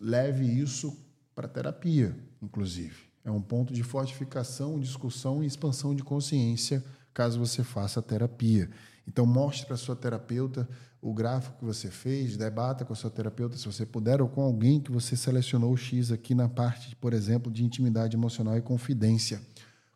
leve 0.00 0.44
isso 0.44 0.96
para 1.40 1.48
terapia, 1.48 2.14
inclusive. 2.42 3.08
É 3.24 3.30
um 3.30 3.40
ponto 3.40 3.72
de 3.72 3.82
fortificação, 3.82 4.78
discussão 4.78 5.42
e 5.42 5.46
expansão 5.46 5.94
de 5.94 6.02
consciência, 6.02 6.84
caso 7.14 7.38
você 7.38 7.64
faça 7.64 8.02
terapia. 8.02 8.68
Então, 9.08 9.24
mostre 9.24 9.64
para 9.64 9.74
a 9.74 9.78
sua 9.78 9.96
terapeuta 9.96 10.68
o 11.00 11.14
gráfico 11.14 11.58
que 11.58 11.64
você 11.64 11.90
fez, 11.90 12.36
debata 12.36 12.84
com 12.84 12.92
a 12.92 12.96
sua 12.96 13.10
terapeuta, 13.10 13.56
se 13.56 13.64
você 13.64 13.86
puder, 13.86 14.20
ou 14.20 14.28
com 14.28 14.42
alguém 14.42 14.80
que 14.80 14.92
você 14.92 15.16
selecionou 15.16 15.72
o 15.72 15.76
X 15.76 16.12
aqui 16.12 16.34
na 16.34 16.46
parte, 16.46 16.94
por 16.96 17.14
exemplo, 17.14 17.50
de 17.50 17.64
intimidade 17.64 18.14
emocional 18.14 18.58
e 18.58 18.62
confidência. 18.62 19.40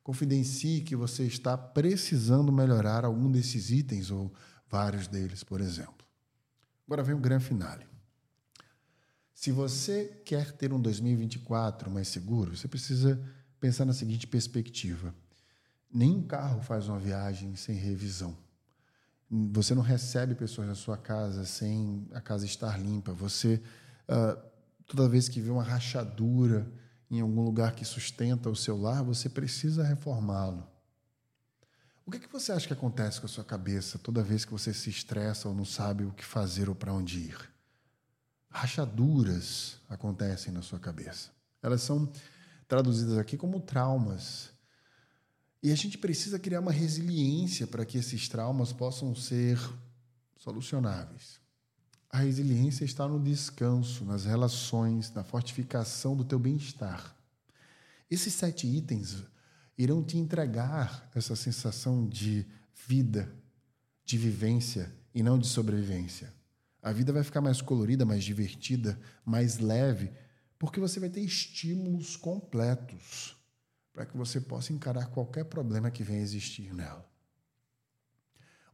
Confidencie 0.02 0.80
que 0.80 0.96
você 0.96 1.24
está 1.24 1.59
precisando 1.59 2.50
melhorar 2.50 3.04
algum 3.04 3.30
desses 3.30 3.70
itens 3.70 4.11
ou 4.11 4.33
vários 4.70 5.07
deles, 5.07 5.44
por 5.44 5.61
exemplo. 5.61 6.07
Agora 6.87 7.02
vem 7.02 7.14
o 7.14 7.20
grande 7.20 7.44
finale. 7.44 7.93
Se 9.35 9.51
você 9.51 10.23
quer 10.25 10.53
ter 10.53 10.73
um 10.73 10.81
2024 10.81 11.90
mais 11.90 12.09
seguro, 12.09 12.57
você 12.57 12.68
precisa 12.68 13.20
pensar 13.61 13.85
na 13.85 13.92
seguinte 13.92 14.27
perspectiva: 14.27 15.12
nenhum 15.92 16.23
carro 16.23 16.62
faz 16.62 16.88
uma 16.88 16.99
viagem 16.99 17.57
sem 17.57 17.75
revisão. 17.75 18.37
Você 19.29 19.75
não 19.75 19.83
recebe 19.83 20.35
pessoas 20.37 20.68
na 20.68 20.77
sua 20.77 20.97
casa 20.97 21.44
sem 21.44 22.07
a 22.12 22.20
casa 22.20 22.47
estar 22.47 22.79
limpa. 22.81 23.12
Você, 23.12 23.61
uh, 24.09 24.40
toda 24.87 25.09
vez 25.09 25.29
que 25.29 25.40
vê 25.40 25.51
uma 25.51 25.62
rachadura 25.62 26.70
em 27.11 27.20
algum 27.20 27.42
lugar 27.42 27.75
que 27.75 27.85
sustenta 27.85 28.49
o 28.49 28.55
seu 28.55 28.81
lar, 28.81 29.03
você 29.03 29.29
precisa 29.29 29.83
reformá-lo. 29.83 30.64
O 32.07 32.11
que, 32.11 32.18
é 32.18 32.20
que 32.20 32.31
você 32.31 32.53
acha 32.53 32.66
que 32.66 32.73
acontece 32.73 33.18
com 33.18 33.27
a 33.27 33.31
sua 33.31 33.44
cabeça 33.44 33.99
toda 33.99 34.23
vez 34.23 34.44
que 34.44 34.53
você 34.53 34.73
se 34.75 34.90
estressa 34.90 35.49
ou 35.49 35.55
não 35.55 35.64
sabe 35.64 36.05
o 36.05 36.12
que 36.12 36.25
fazer 36.25 36.68
ou 36.68 36.75
para 36.75 36.92
onde 36.92 37.18
ir? 37.18 37.53
Rachaduras 38.54 39.78
acontecem 39.88 40.52
na 40.52 40.62
sua 40.62 40.78
cabeça. 40.78 41.30
Elas 41.60 41.82
são 41.82 42.10
traduzidas 42.68 43.18
aqui 43.18 43.36
como 43.36 43.60
traumas. 43.60 44.50
E 45.60 45.72
a 45.72 45.74
gente 45.74 45.98
precisa 45.98 46.38
criar 46.38 46.60
uma 46.60 46.70
resiliência 46.70 47.66
para 47.66 47.84
que 47.84 47.98
esses 47.98 48.28
traumas 48.28 48.72
possam 48.72 49.12
ser 49.12 49.58
solucionáveis. 50.36 51.40
A 52.08 52.18
resiliência 52.18 52.84
está 52.84 53.08
no 53.08 53.20
descanso, 53.20 54.04
nas 54.04 54.24
relações, 54.24 55.12
na 55.12 55.24
fortificação 55.24 56.16
do 56.16 56.24
teu 56.24 56.38
bem-estar. 56.38 57.12
Esses 58.08 58.34
sete 58.34 58.68
itens 58.68 59.24
irão 59.76 60.00
te 60.00 60.16
entregar 60.16 61.10
essa 61.12 61.34
sensação 61.34 62.08
de 62.08 62.46
vida, 62.86 63.34
de 64.04 64.16
vivência 64.16 64.94
e 65.12 65.24
não 65.24 65.40
de 65.40 65.48
sobrevivência. 65.48 66.32
A 66.85 66.92
vida 66.92 67.14
vai 67.14 67.25
ficar 67.25 67.40
mais 67.40 67.62
colorida, 67.62 68.05
mais 68.05 68.23
divertida, 68.23 69.01
mais 69.25 69.57
leve, 69.57 70.12
porque 70.59 70.79
você 70.79 71.01
vai 71.01 71.09
ter 71.09 71.23
estímulos 71.23 72.14
completos 72.14 73.38
para 73.90 74.05
que 74.05 74.14
você 74.14 74.38
possa 74.38 74.70
encarar 74.70 75.07
qualquer 75.07 75.44
problema 75.44 75.90
que 75.90 76.03
venha 76.05 76.20
existir 76.20 76.75
nela. 76.75 77.11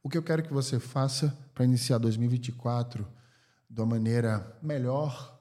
O 0.02 0.08
que 0.08 0.18
eu 0.18 0.24
quero 0.24 0.42
que 0.42 0.52
você 0.52 0.80
faça 0.80 1.38
para 1.54 1.64
iniciar 1.64 1.98
2024 1.98 3.06
de 3.70 3.80
uma 3.80 3.86
maneira 3.86 4.58
melhor, 4.60 5.40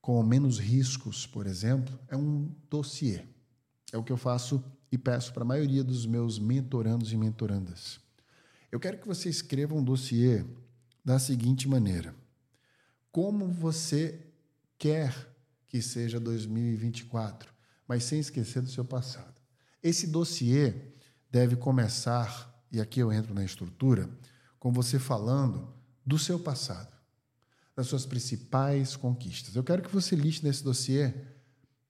com 0.00 0.22
menos 0.22 0.58
riscos, 0.58 1.26
por 1.26 1.46
exemplo, 1.46 2.00
é 2.08 2.16
um 2.16 2.50
dossiê. 2.70 3.26
É 3.92 3.98
o 3.98 4.02
que 4.02 4.10
eu 4.10 4.16
faço 4.16 4.64
e 4.90 4.96
peço 4.96 5.34
para 5.34 5.42
a 5.42 5.46
maioria 5.46 5.84
dos 5.84 6.06
meus 6.06 6.38
mentorandos 6.38 7.12
e 7.12 7.16
mentorandas. 7.18 8.00
Eu 8.72 8.80
quero 8.80 8.96
que 8.96 9.06
você 9.06 9.28
escreva 9.28 9.74
um 9.74 9.84
dossiê 9.84 10.46
da 11.04 11.18
seguinte 11.18 11.68
maneira: 11.68 12.14
Como 13.10 13.48
você 13.48 14.26
quer 14.78 15.14
que 15.66 15.80
seja 15.80 16.18
2024, 16.18 17.52
mas 17.86 18.04
sem 18.04 18.18
esquecer 18.20 18.62
do 18.62 18.70
seu 18.70 18.84
passado. 18.84 19.40
Esse 19.82 20.06
dossiê 20.06 20.74
deve 21.30 21.56
começar, 21.56 22.64
e 22.72 22.80
aqui 22.80 23.00
eu 23.00 23.12
entro 23.12 23.32
na 23.32 23.44
estrutura, 23.44 24.08
com 24.58 24.72
você 24.72 24.98
falando 24.98 25.72
do 26.04 26.18
seu 26.18 26.38
passado 26.38 27.00
das 27.80 27.86
suas 27.86 28.04
principais 28.04 28.94
conquistas. 28.94 29.56
Eu 29.56 29.64
quero 29.64 29.82
que 29.82 29.92
você 29.92 30.14
liste 30.14 30.44
nesse 30.44 30.62
dossiê 30.62 31.14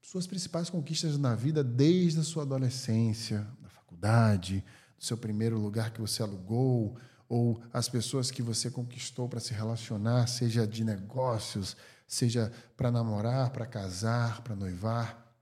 suas 0.01 0.25
principais 0.25 0.71
conquistas 0.71 1.19
na 1.19 1.35
vida 1.35 1.65
desde 1.65 2.21
a 2.21 2.23
sua 2.23 2.45
adolescência, 2.45 3.47
da 3.61 3.69
faculdade, 3.69 4.65
do 4.97 5.05
seu 5.05 5.17
primeiro 5.17 5.59
lugar 5.59 5.93
que 5.93 6.01
você 6.01 6.23
alugou, 6.23 6.97
ou 7.31 7.63
as 7.73 7.89
pessoas 7.89 8.29
que 8.29 8.43
você 8.43 8.69
conquistou 8.69 9.29
para 9.29 9.39
se 9.39 9.55
relacionar, 9.55 10.27
seja 10.27 10.67
de 10.67 10.83
negócios, 10.83 11.77
seja 12.05 12.53
para 12.77 12.91
namorar, 12.91 13.51
para 13.51 13.65
casar, 13.65 14.43
para 14.43 14.57
noivar. 14.57 15.33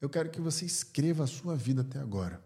Eu 0.00 0.10
quero 0.10 0.28
que 0.28 0.40
você 0.40 0.66
escreva 0.66 1.22
a 1.22 1.28
sua 1.28 1.54
vida 1.54 1.82
até 1.82 2.00
agora, 2.00 2.44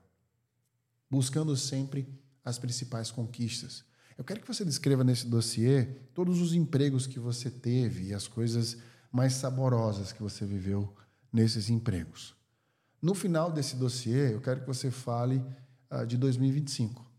buscando 1.11 1.57
sempre 1.57 2.07
as 2.45 2.59
principais 2.59 3.11
conquistas. 3.11 3.87
Eu 4.19 4.25
quero 4.25 4.43
que 4.43 4.49
você 4.49 4.67
descreva 4.67 5.03
nesse 5.03 5.27
dossiê 5.27 5.85
todos 6.13 6.39
os 6.39 6.53
empregos 6.53 7.07
que 7.07 7.19
você 7.19 7.51
teve 7.51 8.09
e 8.09 8.15
as 8.15 8.29
coisas 8.29 8.77
mais 9.11 9.33
saborosas 9.33 10.13
que 10.13 10.23
você 10.23 10.45
viveu 10.45 10.95
nesses 11.33 11.71
empregos. 11.71 12.37
No 13.01 13.15
final 13.15 13.51
desse 13.51 13.77
dossiê, 13.77 14.35
eu 14.35 14.43
quero 14.43 14.61
que 14.61 14.67
você 14.67 14.91
fale 14.91 15.43
uh, 15.91 16.07
de 16.07 16.19
2025. 16.19 17.12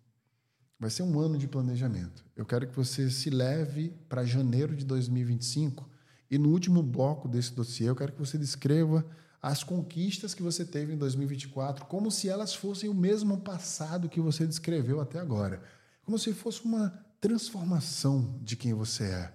Vai 0.84 0.90
ser 0.90 1.04
um 1.04 1.18
ano 1.18 1.38
de 1.38 1.48
planejamento. 1.48 2.26
Eu 2.36 2.46
quero 2.46 2.68
que 2.68 2.76
você 2.76 3.10
se 3.10 3.30
leve 3.30 3.94
para 4.10 4.26
janeiro 4.26 4.76
de 4.76 4.84
2025 4.84 5.90
e 6.30 6.38
no 6.38 6.50
último 6.50 6.84
bloco 6.84 7.26
desse 7.26 7.54
dossiê, 7.54 7.88
eu 7.88 7.96
quero 7.96 8.12
que 8.12 8.20
você 8.20 8.38
descreva 8.38 9.06
as 9.42 9.64
conquistas 9.64 10.34
que 10.34 10.44
você 10.44 10.66
teve 10.66 10.92
em 10.92 10.98
2024 10.98 11.86
como 11.86 12.12
se 12.12 12.28
elas 12.28 12.54
fossem 12.54 12.90
o 12.90 12.94
mesmo 12.94 13.38
passado 13.38 14.10
que 14.10 14.20
você 14.20 14.46
descreveu 14.46 15.00
até 15.00 15.20
agora. 15.20 15.64
Como 16.02 16.20
se 16.20 16.34
fosse 16.34 16.66
uma 16.66 16.90
transformação 17.22 18.38
de 18.42 18.58
quem 18.58 18.74
você 18.74 19.06
é, 19.06 19.34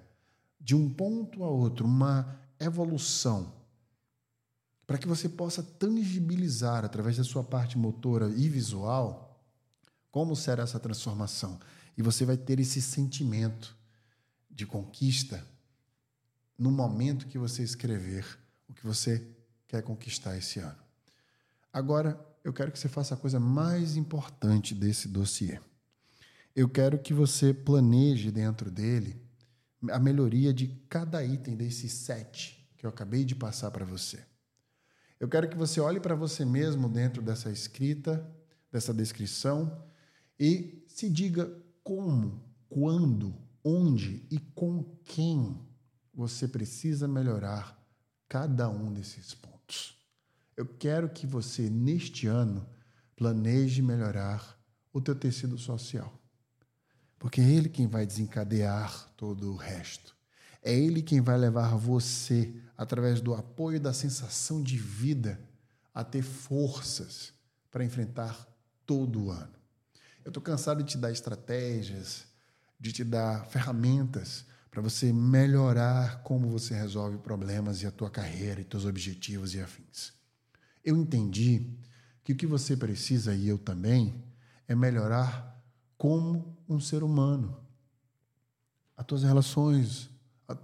de 0.61 0.77
um 0.77 0.91
ponto 0.91 1.43
a 1.45 1.49
outro, 1.49 1.87
uma 1.87 2.39
evolução, 2.61 3.55
para 4.87 4.99
que 4.99 5.09
você 5.09 5.31
possa 5.31 5.63
tangibilizar 5.63 6.85
através 6.85 7.17
da 7.17 7.25
sua 7.25 7.43
parte 7.43 7.79
motora 7.79 8.29
e 8.37 8.51
visual 8.51 9.28
como 10.11 10.35
será 10.35 10.63
essa 10.63 10.81
transformação. 10.81 11.59
E 11.97 12.03
você 12.03 12.25
vai 12.25 12.37
ter 12.37 12.61
esse 12.61 12.81
sentimento 12.81 13.77
de 14.51 14.67
conquista 14.67 15.45
no 16.59 16.71
momento 16.71 17.27
que 17.27 17.39
você 17.39 17.63
escrever 17.63 18.25
o 18.69 18.75
que 18.75 18.87
você 18.87 19.27
quer 19.67 19.83
conquistar 19.83 20.37
esse 20.37 20.59
ano. 20.59 20.79
Agora, 21.73 22.19
eu 22.43 22.53
quero 22.53 22.73
que 22.73 22.79
você 22.79 22.89
faça 22.89 23.15
a 23.15 23.19
coisa 23.19 23.39
mais 23.39 23.97
importante 23.97 24.75
desse 24.75 25.09
dossiê 25.09 25.61
eu 26.59 26.69
quero 26.69 26.99
que 26.99 27.15
você 27.15 27.55
planeje 27.55 28.33
dentro 28.33 28.69
dele 28.69 29.17
a 29.91 29.99
melhoria 30.01 30.53
de 30.53 30.67
cada 30.89 31.25
item 31.25 31.55
desses 31.55 31.93
sete 31.93 32.69
que 32.77 32.85
eu 32.85 32.91
acabei 32.91 33.25
de 33.25 33.37
passar 33.37 33.71
para 33.71 33.85
você. 33.85 34.19
Eu 35.21 35.29
quero 35.29 35.49
que 35.49 35.57
você 35.57 35.81
olhe 35.81 36.01
para 36.01 36.17
você 36.17 36.45
mesmo 36.45 36.89
dentro 36.89 37.23
dessa 37.23 37.49
escrita, 37.49 38.29
dessa 38.73 38.93
descrição 38.93 39.85
e 40.39 40.85
se 40.89 41.09
diga 41.09 41.51
como, 41.83 42.43
quando, 42.69 43.35
onde 43.65 44.27
e 44.31 44.39
com 44.55 44.85
quem 45.05 45.61
você 46.15 46.47
precisa 46.47 47.09
melhorar 47.09 47.79
cada 48.29 48.69
um 48.69 48.93
desses 48.93 49.35
pontos. 49.35 49.97
Eu 50.57 50.67
quero 50.67 51.09
que 51.09 51.27
você, 51.27 51.71
neste 51.71 52.27
ano, 52.27 52.69
planeje 53.17 53.81
melhorar 53.81 54.59
o 54.93 55.01
teu 55.01 55.15
tecido 55.15 55.57
social. 55.57 56.13
Porque 57.19 57.41
é 57.41 57.49
Ele 57.49 57.69
quem 57.69 57.87
vai 57.87 58.07
desencadear 58.07 59.11
todo 59.17 59.53
o 59.53 59.57
resto. 59.57 60.17
É 60.63 60.75
Ele 60.75 61.03
quem 61.03 61.21
vai 61.21 61.39
levar 61.39 61.77
você, 61.77 62.55
através 62.77 63.21
do 63.21 63.35
apoio 63.35 63.81
da 63.81 63.93
sensação 63.93 64.63
de 64.63 64.77
vida, 64.77 65.41
a 65.95 66.05
ter 66.05 66.23
forças 66.23 67.33
para 67.71 67.85
enfrentar 67.85 68.47
todo 68.87 69.25
o 69.25 69.31
ano. 69.31 69.58
Eu 70.29 70.31
estou 70.31 70.43
cansado 70.43 70.83
de 70.83 70.91
te 70.91 70.99
dar 70.99 71.11
estratégias, 71.11 72.27
de 72.79 72.93
te 72.93 73.03
dar 73.03 73.47
ferramentas 73.47 74.45
para 74.71 74.83
você 74.83 75.11
melhorar 75.11 76.23
como 76.23 76.51
você 76.51 76.75
resolve 76.75 77.17
problemas 77.17 77.81
e 77.81 77.87
a 77.87 77.91
tua 77.91 78.11
carreira 78.11 78.61
e 78.61 78.65
teus 78.65 78.85
objetivos 78.85 79.55
e 79.55 79.61
afins. 79.63 80.13
Eu 80.85 80.99
entendi 80.99 81.67
que 82.23 82.35
o 82.35 82.37
que 82.37 82.45
você 82.45 82.77
precisa 82.77 83.35
e 83.35 83.49
eu 83.49 83.57
também 83.57 84.23
é 84.69 84.75
melhorar 84.75 85.65
como 85.97 86.59
um 86.69 86.79
ser 86.79 87.03
humano. 87.03 87.59
As 88.99 89.07
tuas 89.07 89.23
relações, 89.23 90.11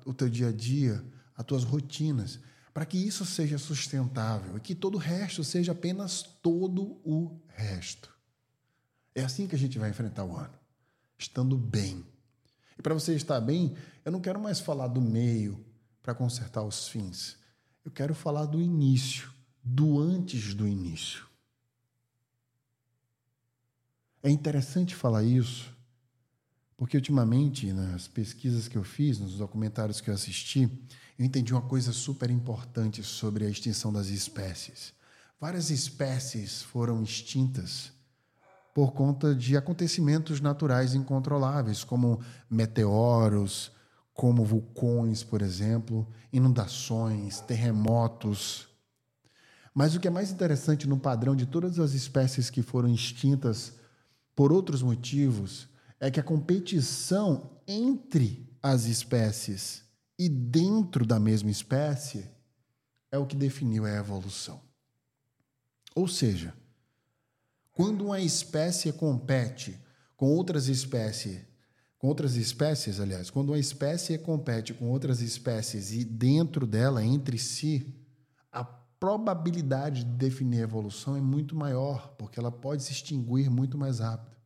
o 0.05 0.13
teu 0.13 0.29
dia 0.29 0.49
a 0.49 0.53
dia, 0.53 1.03
as 1.35 1.47
tuas 1.47 1.65
rotinas, 1.65 2.39
para 2.75 2.85
que 2.85 2.99
isso 2.99 3.25
seja 3.25 3.57
sustentável 3.57 4.59
e 4.59 4.61
que 4.61 4.75
todo 4.75 4.97
o 4.97 4.99
resto 4.99 5.43
seja 5.43 5.73
apenas 5.73 6.23
todo 6.23 7.01
o 7.03 7.41
resto. 7.49 8.14
É 9.15 9.23
assim 9.23 9.47
que 9.47 9.55
a 9.55 9.59
gente 9.59 9.79
vai 9.79 9.91
enfrentar 9.91 10.25
o 10.25 10.37
ano, 10.37 10.59
estando 11.17 11.57
bem. 11.57 12.05
E 12.77 12.83
para 12.83 12.95
você 12.95 13.15
estar 13.15 13.41
bem, 13.41 13.77
eu 14.05 14.11
não 14.11 14.21
quero 14.21 14.41
mais 14.41 14.59
falar 14.59 14.89
do 14.89 15.01
meio 15.01 15.65
para 16.03 16.15
consertar 16.15 16.63
os 16.63 16.89
fins. 16.89 17.37
Eu 17.85 17.91
quero 17.91 18.15
falar 18.15 18.47
do 18.47 18.61
início, 18.61 19.33
do 19.63 20.01
antes 20.01 20.55
do 20.55 20.67
início. 20.67 21.27
É 24.23 24.31
interessante 24.31 24.95
falar 24.95 25.23
isso, 25.23 25.73
porque 26.77 26.97
ultimamente, 26.97 27.73
nas 27.73 28.09
pesquisas 28.09 28.67
que 28.67 28.77
eu 28.77 28.83
fiz, 28.83 29.19
nos 29.19 29.37
documentários 29.39 30.01
que 30.01 30.11
eu 30.11 30.15
assisti, 30.15 30.63
eu 31.19 31.25
entendi 31.25 31.53
uma 31.53 31.63
coisa 31.63 31.93
super 31.93 32.31
importante 32.31 33.03
sobre 33.03 33.47
a 33.47 33.51
extinção 33.51 33.93
das 33.93 34.09
espécies. 34.09 34.93
Várias 35.41 35.71
espécies 35.71 36.63
foram 36.63 37.03
extintas 37.03 37.94
por 38.75 38.93
conta 38.93 39.35
de 39.35 39.57
acontecimentos 39.57 40.41
naturais 40.41 40.95
incontroláveis, 40.95 41.85
como 41.85 42.21
meteoros, 42.51 43.73
como 44.13 44.45
vulcões, 44.45 45.25
por 45.25 45.41
exemplo, 45.41 46.07
inundações, 46.33 47.41
terremotos. 47.41 48.69
Mas 49.73 49.95
o 49.95 50.01
que 50.01 50.09
é 50.09 50.11
mais 50.11 50.31
interessante 50.31 50.87
no 50.87 50.99
padrão 50.99 51.35
de 51.35 51.47
todas 51.47 51.79
as 51.79 51.95
espécies 51.95 52.51
que 52.51 52.63
foram 52.63 52.93
extintas 52.93 53.75
por 54.35 54.53
outros 54.53 54.83
motivos, 54.83 55.69
é 56.01 56.11
que 56.11 56.21
a 56.21 56.25
competição 56.25 57.59
entre 57.67 58.49
as 58.63 58.85
espécies 58.87 59.85
e 60.19 60.29
dentro 60.29 61.07
da 61.07 61.21
mesma 61.21 61.51
espécie 61.51 62.31
é 63.11 63.19
o 63.19 63.27
que 63.27 63.37
definiu 63.37 63.85
a 63.85 63.91
evolução. 63.91 64.61
Ou 65.95 66.09
seja, 66.09 66.53
quando 67.75 68.07
uma 68.07 68.21
espécie 68.21 68.93
compete 68.93 69.79
com 70.17 70.27
outras 70.27 70.69
espécies, 70.69 71.41
com 71.99 72.07
outras 72.07 72.37
espécies, 72.37 73.01
aliás, 73.01 73.31
quando 73.31 73.51
uma 73.51 73.59
espécie 73.59 74.17
compete 74.17 74.73
com 74.73 74.89
outras 74.91 75.21
espécies 75.21 75.93
e 75.93 76.05
dentro 76.05 76.67
dela, 76.67 77.05
entre 77.05 77.37
si, 77.37 77.93
a 78.53 78.63
probabilidade 78.65 80.05
de 80.05 80.13
definir 80.13 80.61
evolução 80.61 81.17
é 81.17 81.21
muito 81.21 81.57
maior, 81.57 82.15
porque 82.17 82.39
ela 82.39 82.53
pode 82.53 82.85
se 82.85 82.93
extinguir 82.93 83.51
muito 83.51 83.77
mais 83.77 83.99
rápido. 83.99 84.37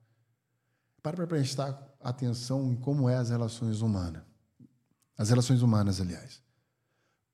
Para 1.03 1.17
para 1.17 1.27
prestar 1.27 1.97
atenção 2.01 2.73
em 2.73 2.77
como 2.77 3.09
é 3.09 3.17
as 3.17 3.29
relações 3.29 3.83
humanas. 3.83 4.23
As 5.17 5.29
relações 5.29 5.61
humanas, 5.63 6.01
aliás. 6.01 6.41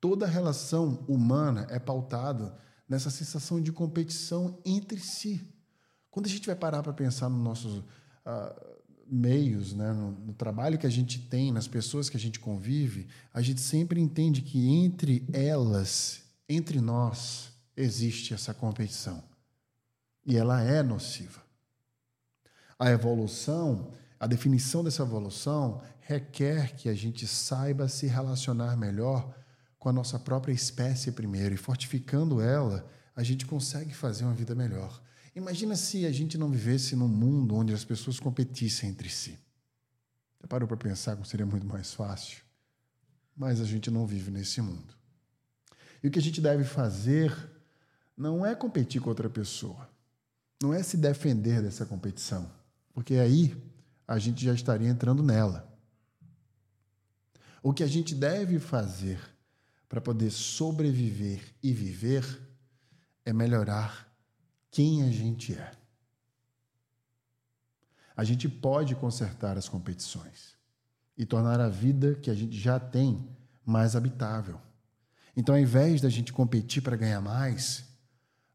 Toda 0.01 0.27
relação 0.27 1.05
humana 1.07 1.67
é 1.71 1.79
pautada 1.79 2.57
nessa 2.89 3.11
sensação 3.11 3.61
de 3.61 3.71
competição 3.73 4.61
entre 4.65 4.99
si. 4.99 5.54
Quando 6.15 6.27
a 6.27 6.29
gente 6.29 6.47
vai 6.47 6.55
parar 6.55 6.81
para 6.81 6.93
pensar 6.93 7.29
nos 7.29 7.43
nossos 7.43 7.79
uh, 7.79 8.55
meios, 9.05 9.75
né, 9.75 9.93
no, 9.93 10.13
no, 10.13 10.33
trabalho 10.33 10.79
que 10.79 10.87
a 10.87 10.91
gente 10.91 11.19
tem, 11.19 11.51
nas 11.51 11.67
pessoas 11.67 12.09
que 12.09 12.17
a 12.17 12.21
gente 12.21 12.39
convive, 12.39 13.09
a 13.33 13.43
gente 13.43 13.61
sempre 13.61 14.01
entende 14.01 14.41
que 14.41 14.69
entre 14.69 15.27
elas 15.33 16.23
entre 16.49 16.81
nós 16.81 17.51
existe 17.77 18.33
essa 18.33 18.55
competição. 18.55 19.25
E 20.25 20.37
ela 20.37 20.63
é 20.63 20.85
nociva. 20.85 21.43
A 22.79 22.93
evolução 22.93 23.93
a 24.21 24.27
definição 24.29 24.85
dessa 24.85 25.03
evolução 25.03 25.83
requer 25.99 26.77
que 26.77 26.89
a 26.89 26.95
gente 26.95 27.27
saiba 27.27 27.89
se 27.89 28.07
relacionar 28.07 28.77
melhor 28.77 29.37
com 29.81 29.89
a 29.89 29.93
nossa 29.93 30.17
própria 30.17 30.53
espécie 30.53 31.11
primeiro 31.11 31.57
e 31.57 31.59
fortificando 31.59 32.41
ela, 32.41 32.87
a 33.17 33.25
gente 33.25 33.47
consegue 33.47 33.93
fazer 33.93 34.23
uma 34.23 34.33
vida 34.33 34.55
melhor. 34.55 35.03
Imagina 35.35 35.75
se 35.75 36.07
a 36.07 36.13
gente 36.13 36.39
não 36.39 36.51
vivesse 36.51 36.95
num 36.95 37.09
mundo 37.09 37.57
onde 37.57 37.75
as 37.75 37.85
pessoas 37.85 38.21
competissem 38.21 38.91
entre 38.91 39.09
si. 39.09 39.39
Você 40.39 40.47
parou 40.47 40.69
para 40.69 40.77
pensar 40.77 41.15
como 41.15 41.27
seria 41.27 41.47
muito 41.47 41.67
mais 41.67 41.93
fácil? 41.93 42.43
Mas 43.37 43.61
a 43.61 43.65
gente 43.65 43.91
não 43.91 44.07
vive 44.07 44.31
nesse 44.31 44.61
mundo. 44.61 44.95
E 46.03 46.07
o 46.07 46.11
que 46.11 46.19
a 46.19 46.23
gente 46.23 46.41
deve 46.41 46.63
fazer 46.65 47.35
não 48.17 48.47
é 48.47 48.55
competir 48.55 49.01
com 49.01 49.09
outra 49.09 49.29
pessoa, 49.29 49.91
não 50.63 50.73
é 50.73 50.83
se 50.83 50.97
defender 50.97 51.61
dessa 51.61 51.85
competição, 51.85 52.49
porque 52.93 53.15
aí 53.15 53.57
a 54.07 54.19
gente 54.19 54.45
já 54.45 54.55
estaria 54.55 54.89
entrando 54.89 55.23
nela. 55.23 55.69
O 57.63 57.73
que 57.73 57.83
a 57.83 57.87
gente 57.87 58.15
deve 58.15 58.61
fazer 58.61 59.19
para 59.89 60.01
poder 60.01 60.31
sobreviver 60.31 61.43
e 61.63 61.73
viver 61.73 62.25
é 63.25 63.33
melhorar 63.33 64.14
quem 64.75 65.05
a 65.05 65.11
gente 65.11 65.55
é. 65.55 65.71
A 68.17 68.25
gente 68.25 68.49
pode 68.49 68.97
consertar 68.97 69.57
as 69.57 69.69
competições 69.69 70.57
e 71.17 71.25
tornar 71.25 71.61
a 71.61 71.69
vida 71.69 72.17
que 72.17 72.29
a 72.29 72.35
gente 72.35 72.59
já 72.59 72.81
tem 72.81 73.25
mais 73.65 73.95
habitável. 73.95 74.61
Então, 75.37 75.55
ao 75.55 75.61
invés 75.61 76.01
da 76.01 76.09
gente 76.09 76.33
competir 76.33 76.83
para 76.83 76.97
ganhar 76.97 77.21
mais, 77.21 77.85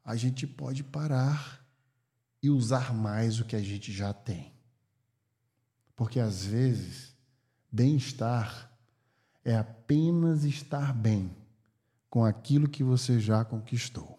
a 0.03 0.17
gente 0.17 0.45
pode 0.45 0.83
parar 0.83 1.65
e 2.43 2.49
usar 2.49 2.93
mais 2.93 3.39
o 3.39 3.45
que 3.45 3.55
a 3.55 3.61
gente 3.61 3.93
já 3.93 4.11
tem. 4.11 4.51
Porque 5.95 6.19
às 6.19 6.43
vezes, 6.45 7.15
bem-estar 7.71 8.69
é 9.45 9.55
apenas 9.55 10.43
estar 10.43 10.93
bem 10.93 11.33
com 12.09 12.25
aquilo 12.25 12.67
que 12.67 12.83
você 12.83 13.21
já 13.21 13.45
conquistou. 13.45 14.18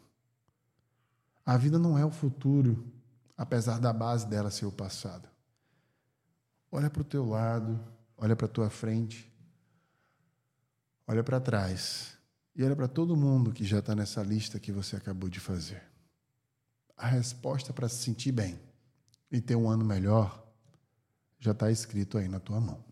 A 1.51 1.57
vida 1.57 1.81
não 1.81 1.99
é 1.99 2.05
o 2.05 2.13
futuro, 2.13 2.87
apesar 3.37 3.81
da 3.81 3.93
base 3.93 4.25
dela 4.25 4.53
ser 4.53 4.67
o 4.67 4.71
passado. 4.71 5.29
Olha 6.71 6.89
para 6.89 7.03
o 7.03 7.05
teu 7.05 7.29
lado, 7.29 7.85
olha 8.17 8.37
para 8.37 8.47
a 8.47 8.49
tua 8.49 8.71
frente, 8.71 9.29
olha 11.09 11.25
para 11.25 11.41
trás 11.41 12.17
e 12.55 12.63
olha 12.63 12.77
para 12.77 12.87
todo 12.87 13.17
mundo 13.17 13.53
que 13.53 13.65
já 13.65 13.81
está 13.81 13.97
nessa 13.97 14.23
lista 14.23 14.61
que 14.61 14.71
você 14.71 14.95
acabou 14.95 15.29
de 15.29 15.41
fazer. 15.41 15.83
A 16.97 17.09
resposta 17.09 17.73
para 17.73 17.89
se 17.89 17.97
sentir 17.97 18.31
bem 18.31 18.57
e 19.29 19.41
ter 19.41 19.57
um 19.57 19.69
ano 19.69 19.85
melhor 19.85 20.47
já 21.41 21.51
está 21.51 21.69
escrito 21.69 22.17
aí 22.17 22.29
na 22.29 22.39
tua 22.39 22.61
mão. 22.61 22.85